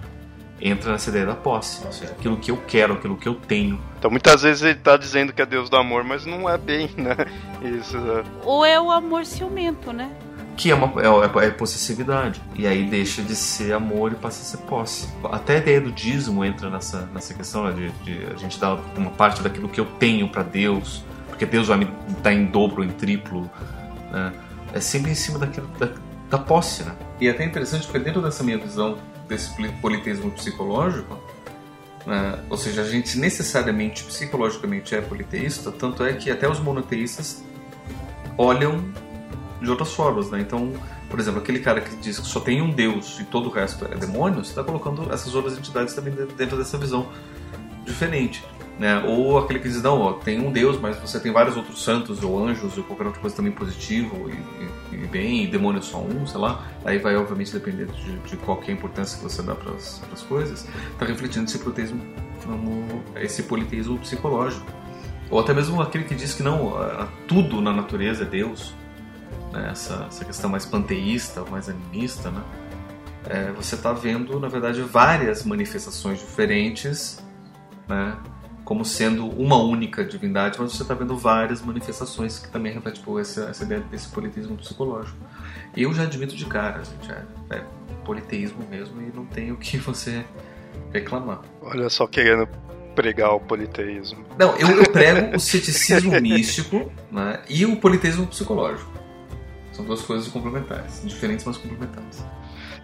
[0.58, 3.78] entra nessa ideia da posse, ou seja, aquilo que eu quero, aquilo que eu tenho.
[3.98, 6.88] Então muitas vezes ele está dizendo que é Deus do amor, mas não é bem,
[6.96, 7.14] né?
[7.62, 7.98] Isso.
[7.98, 8.24] Né?
[8.42, 10.10] Ou é o amor ciumento, né?
[10.56, 12.40] que é, uma, é, é, possessividade.
[12.54, 15.08] E aí deixa de ser amor e passa a ser posse.
[15.24, 18.78] Até a ideia do dízimo entra nessa, nessa questão né, de, de, a gente dar
[18.96, 21.04] uma parte daquilo que eu tenho para Deus,
[21.36, 21.88] porque Deus vai me
[22.22, 23.50] dar em dobro, em triplo.
[24.10, 24.32] Né?
[24.72, 25.90] É sempre em cima daquilo, da,
[26.30, 26.82] da posse.
[26.82, 26.96] Né?
[27.20, 28.96] E é até interessante porque dentro dessa minha visão
[29.28, 31.18] desse politeísmo psicológico,
[32.06, 37.44] né, ou seja, a gente necessariamente, psicologicamente é politeísta, tanto é que até os monoteístas
[38.38, 38.84] olham
[39.60, 40.40] de outras formas, né?
[40.40, 40.72] Então,
[41.10, 43.84] por exemplo, aquele cara que diz que só tem um Deus e todo o resto
[43.86, 47.08] é demônio, você está colocando essas outras entidades também dentro dessa visão
[47.84, 48.44] diferente.
[48.78, 49.02] Né?
[49.06, 52.22] Ou aquele que diz, não, ó, tem um Deus, mas você tem vários outros santos
[52.22, 55.82] ou anjos ou qualquer outra coisa também positivo e, e, e bem, e demônio é
[55.82, 56.62] só um, sei lá.
[56.84, 60.22] Aí vai, obviamente, depender de, de qual é a importância que você dá para as
[60.28, 60.68] coisas.
[60.92, 62.02] Está refletindo esse politeísmo,
[63.16, 64.66] esse politeísmo psicológico.
[65.30, 66.74] Ou até mesmo aquele que diz que não,
[67.26, 68.74] tudo na natureza é Deus,
[69.52, 72.42] né, essa, essa questão mais panteísta, mais animista, né,
[73.28, 77.20] é, você está vendo, na verdade, várias manifestações diferentes,
[77.88, 78.16] né,
[78.66, 83.16] como sendo uma única divindade, mas você está vendo várias manifestações que também refletem tipo,
[83.16, 85.16] essa, essa ideia desse politeísmo psicológico.
[85.74, 87.64] Eu já admito de cara, gente, é, é
[88.04, 90.24] politeísmo mesmo e não tem o que você
[90.92, 91.42] reclamar.
[91.62, 92.48] Olha só querendo
[92.96, 94.26] pregar o politeísmo.
[94.36, 98.90] Não, eu, eu prego o ceticismo místico né, e o politeísmo psicológico.
[99.72, 102.26] São duas coisas complementares, diferentes, mas complementares.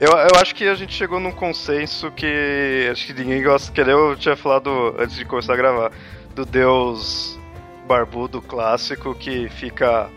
[0.03, 3.81] Eu, eu acho que a gente chegou num consenso que acho que ninguém gosta, que
[3.81, 5.93] eu tinha falado antes de começar a gravar,
[6.35, 7.39] do deus
[7.87, 10.11] barbudo clássico que fica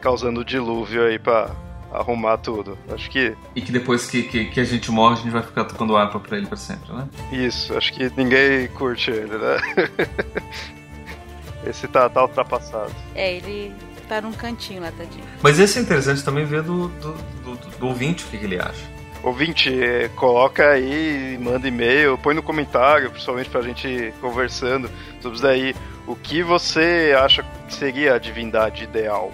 [0.00, 1.48] causando dilúvio aí pra
[1.92, 2.76] arrumar tudo.
[2.92, 3.36] Acho que.
[3.54, 6.18] E que depois que, que, que, a gente morre, a gente vai ficar tocando harpa
[6.18, 7.08] pra ele pra sempre, né?
[7.30, 9.58] Isso, acho que ninguém curte ele, né?
[11.64, 12.92] Esse tá, tá ultrapassado.
[13.14, 13.72] É, ele
[14.08, 15.22] tá num cantinho lá, tadinho.
[15.40, 17.12] Mas esse é interessante também ver do, do,
[17.44, 18.99] do, do ouvinte o que, que ele acha.
[19.22, 19.70] Ouvinte,
[20.16, 24.90] coloca aí, manda e-mail, põe no comentário, principalmente pra gente conversando
[25.20, 25.74] sobre isso daí.
[26.06, 29.30] O que você acha que seria a divindade ideal?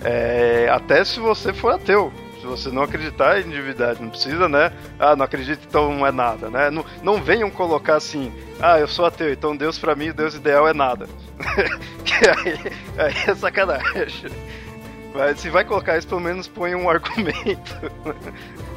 [0.00, 2.12] É, até se você for ateu.
[2.40, 4.72] Se você não acreditar em divindade, não precisa, né?
[4.96, 6.70] Ah, não acredito, então não é nada, né?
[6.70, 10.68] Não, não venham colocar assim, ah, eu sou ateu, então Deus para mim, Deus ideal
[10.68, 11.08] é nada.
[12.46, 14.30] aí, aí é sacanagem.
[15.12, 17.90] Mas se vai colocar isso, pelo menos põe um argumento.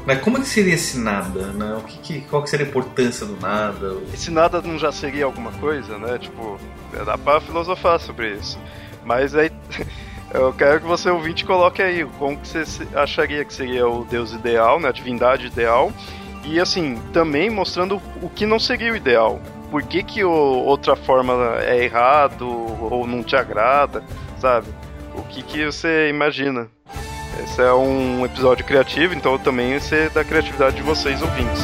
[0.06, 1.76] Mas como é que seria esse nada, né?
[1.78, 3.98] O que, que, qual que seria a importância do nada?
[4.14, 6.18] Esse nada não já seria alguma coisa, né?
[6.18, 6.60] Tipo,
[7.06, 8.60] dá pra filosofar sobre isso.
[9.06, 9.52] Mas aí
[10.34, 14.32] Eu quero que você ouvinte coloque aí como que você acharia que seria o Deus
[14.32, 15.92] ideal, né, a divindade ideal,
[16.46, 19.42] e assim, também mostrando o que não seria o ideal.
[19.70, 24.04] Por que, que outra forma é errado ou não te agrada,
[24.40, 24.68] sabe?
[25.16, 26.70] O que, que você imagina?
[27.40, 31.62] Esse é um episódio criativo, então também esse é da criatividade de vocês ouvintes.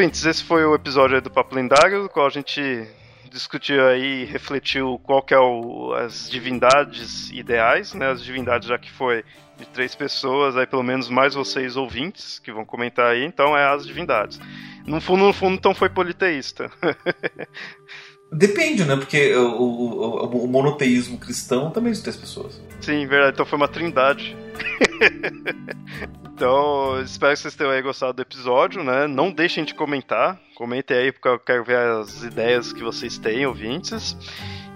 [0.00, 2.88] Ouvintes, esse foi o episódio do Papo Lendário, no qual a gente
[3.30, 8.10] discutiu aí, refletiu qual que é o, as divindades ideais, né?
[8.10, 9.22] As divindades já que foi
[9.58, 13.66] de três pessoas, aí pelo menos mais vocês ouvintes que vão comentar aí, então é
[13.66, 14.40] as divindades.
[14.86, 16.70] No fundo, no fundo, então foi politeísta.
[18.32, 18.96] Depende, né?
[18.96, 22.58] Porque o, o, o, monoteísmo cristão também é de três pessoas.
[22.80, 23.34] Sim, verdade.
[23.34, 24.34] Então foi uma trindade.
[26.40, 29.06] então, espero que vocês tenham gostado do episódio, né?
[29.06, 30.40] Não deixem de comentar.
[30.54, 34.16] Comentem aí, porque eu quero ver as ideias que vocês têm, ouvintes.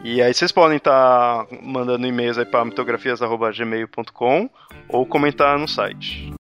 [0.05, 4.51] E aí vocês podem estar tá mandando e-mails aí para mitografias.gmail.com
[4.91, 6.35] ou comentar no site.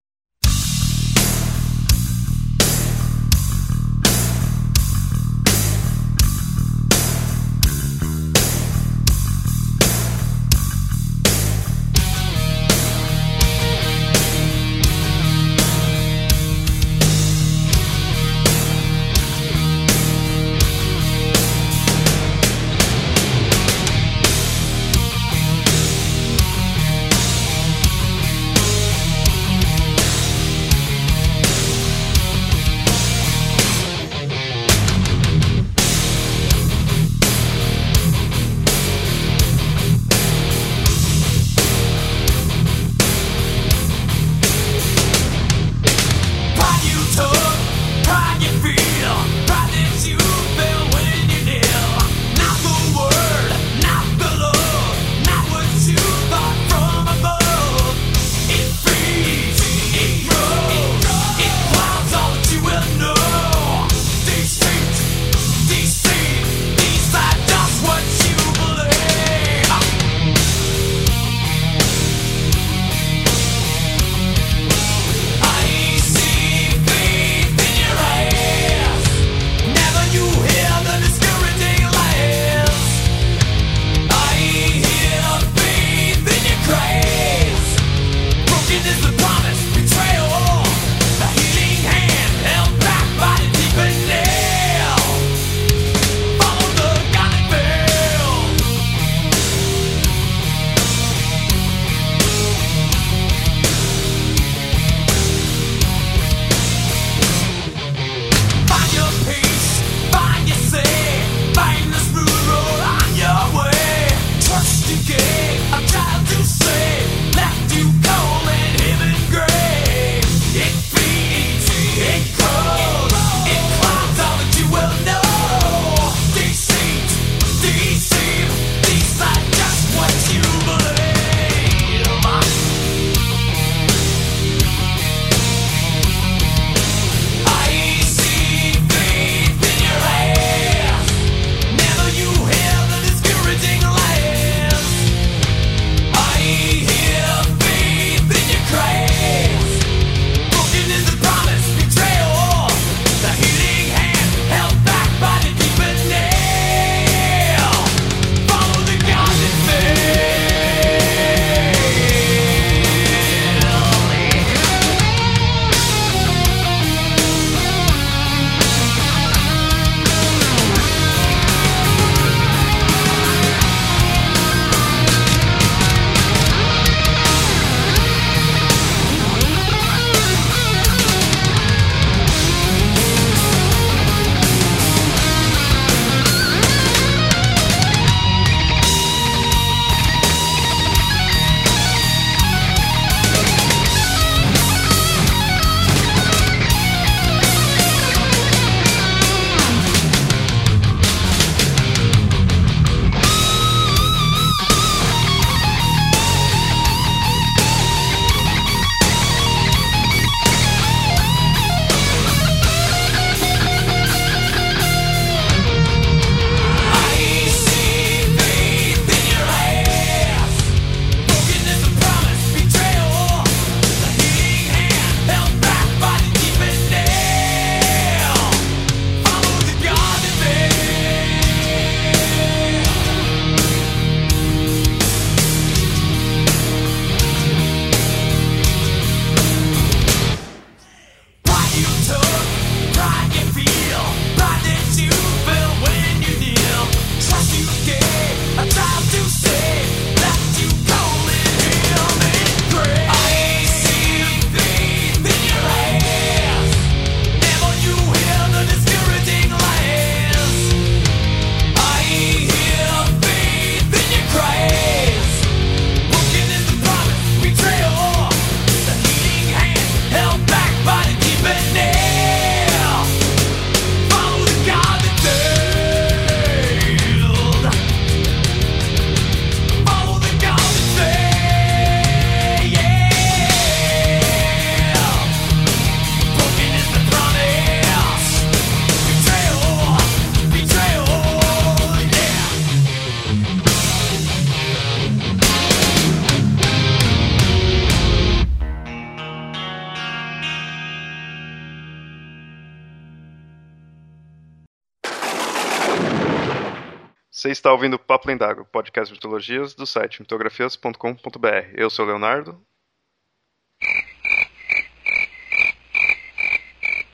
[308.22, 311.48] Papo Lendário, podcast de mitologias do site mitografias.com.br.
[311.74, 312.64] Eu sou o Leonardo.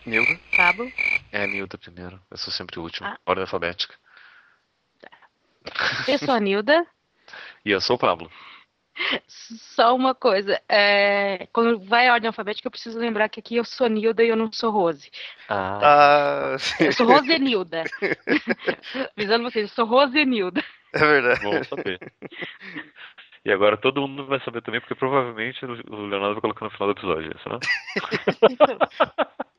[0.06, 0.38] Nilda.
[0.58, 0.92] Pablo.
[1.32, 2.20] É a Nilda primeiro.
[2.30, 3.08] Eu sou sempre o último.
[3.08, 3.18] Ah.
[3.26, 3.96] Ordem alfabética.
[6.10, 6.86] Eu sou a Nilda.
[7.66, 8.32] E eu sou o Pablo.
[9.28, 13.66] Só uma coisa, é, quando vai a ordem alfabética, eu preciso lembrar que aqui eu
[13.66, 15.12] sou Nilda e eu não sou Rose.
[15.50, 17.84] Ah, Ah, Eu sou Rosenilda.
[19.18, 20.64] Avisando vocês, eu sou Rosenilda.
[21.04, 21.42] É verdade.
[21.42, 22.00] bom saber.
[23.46, 25.72] E agora todo mundo vai saber também, porque provavelmente o
[26.08, 27.60] Leonardo vai colocar no final do episódio isso, né?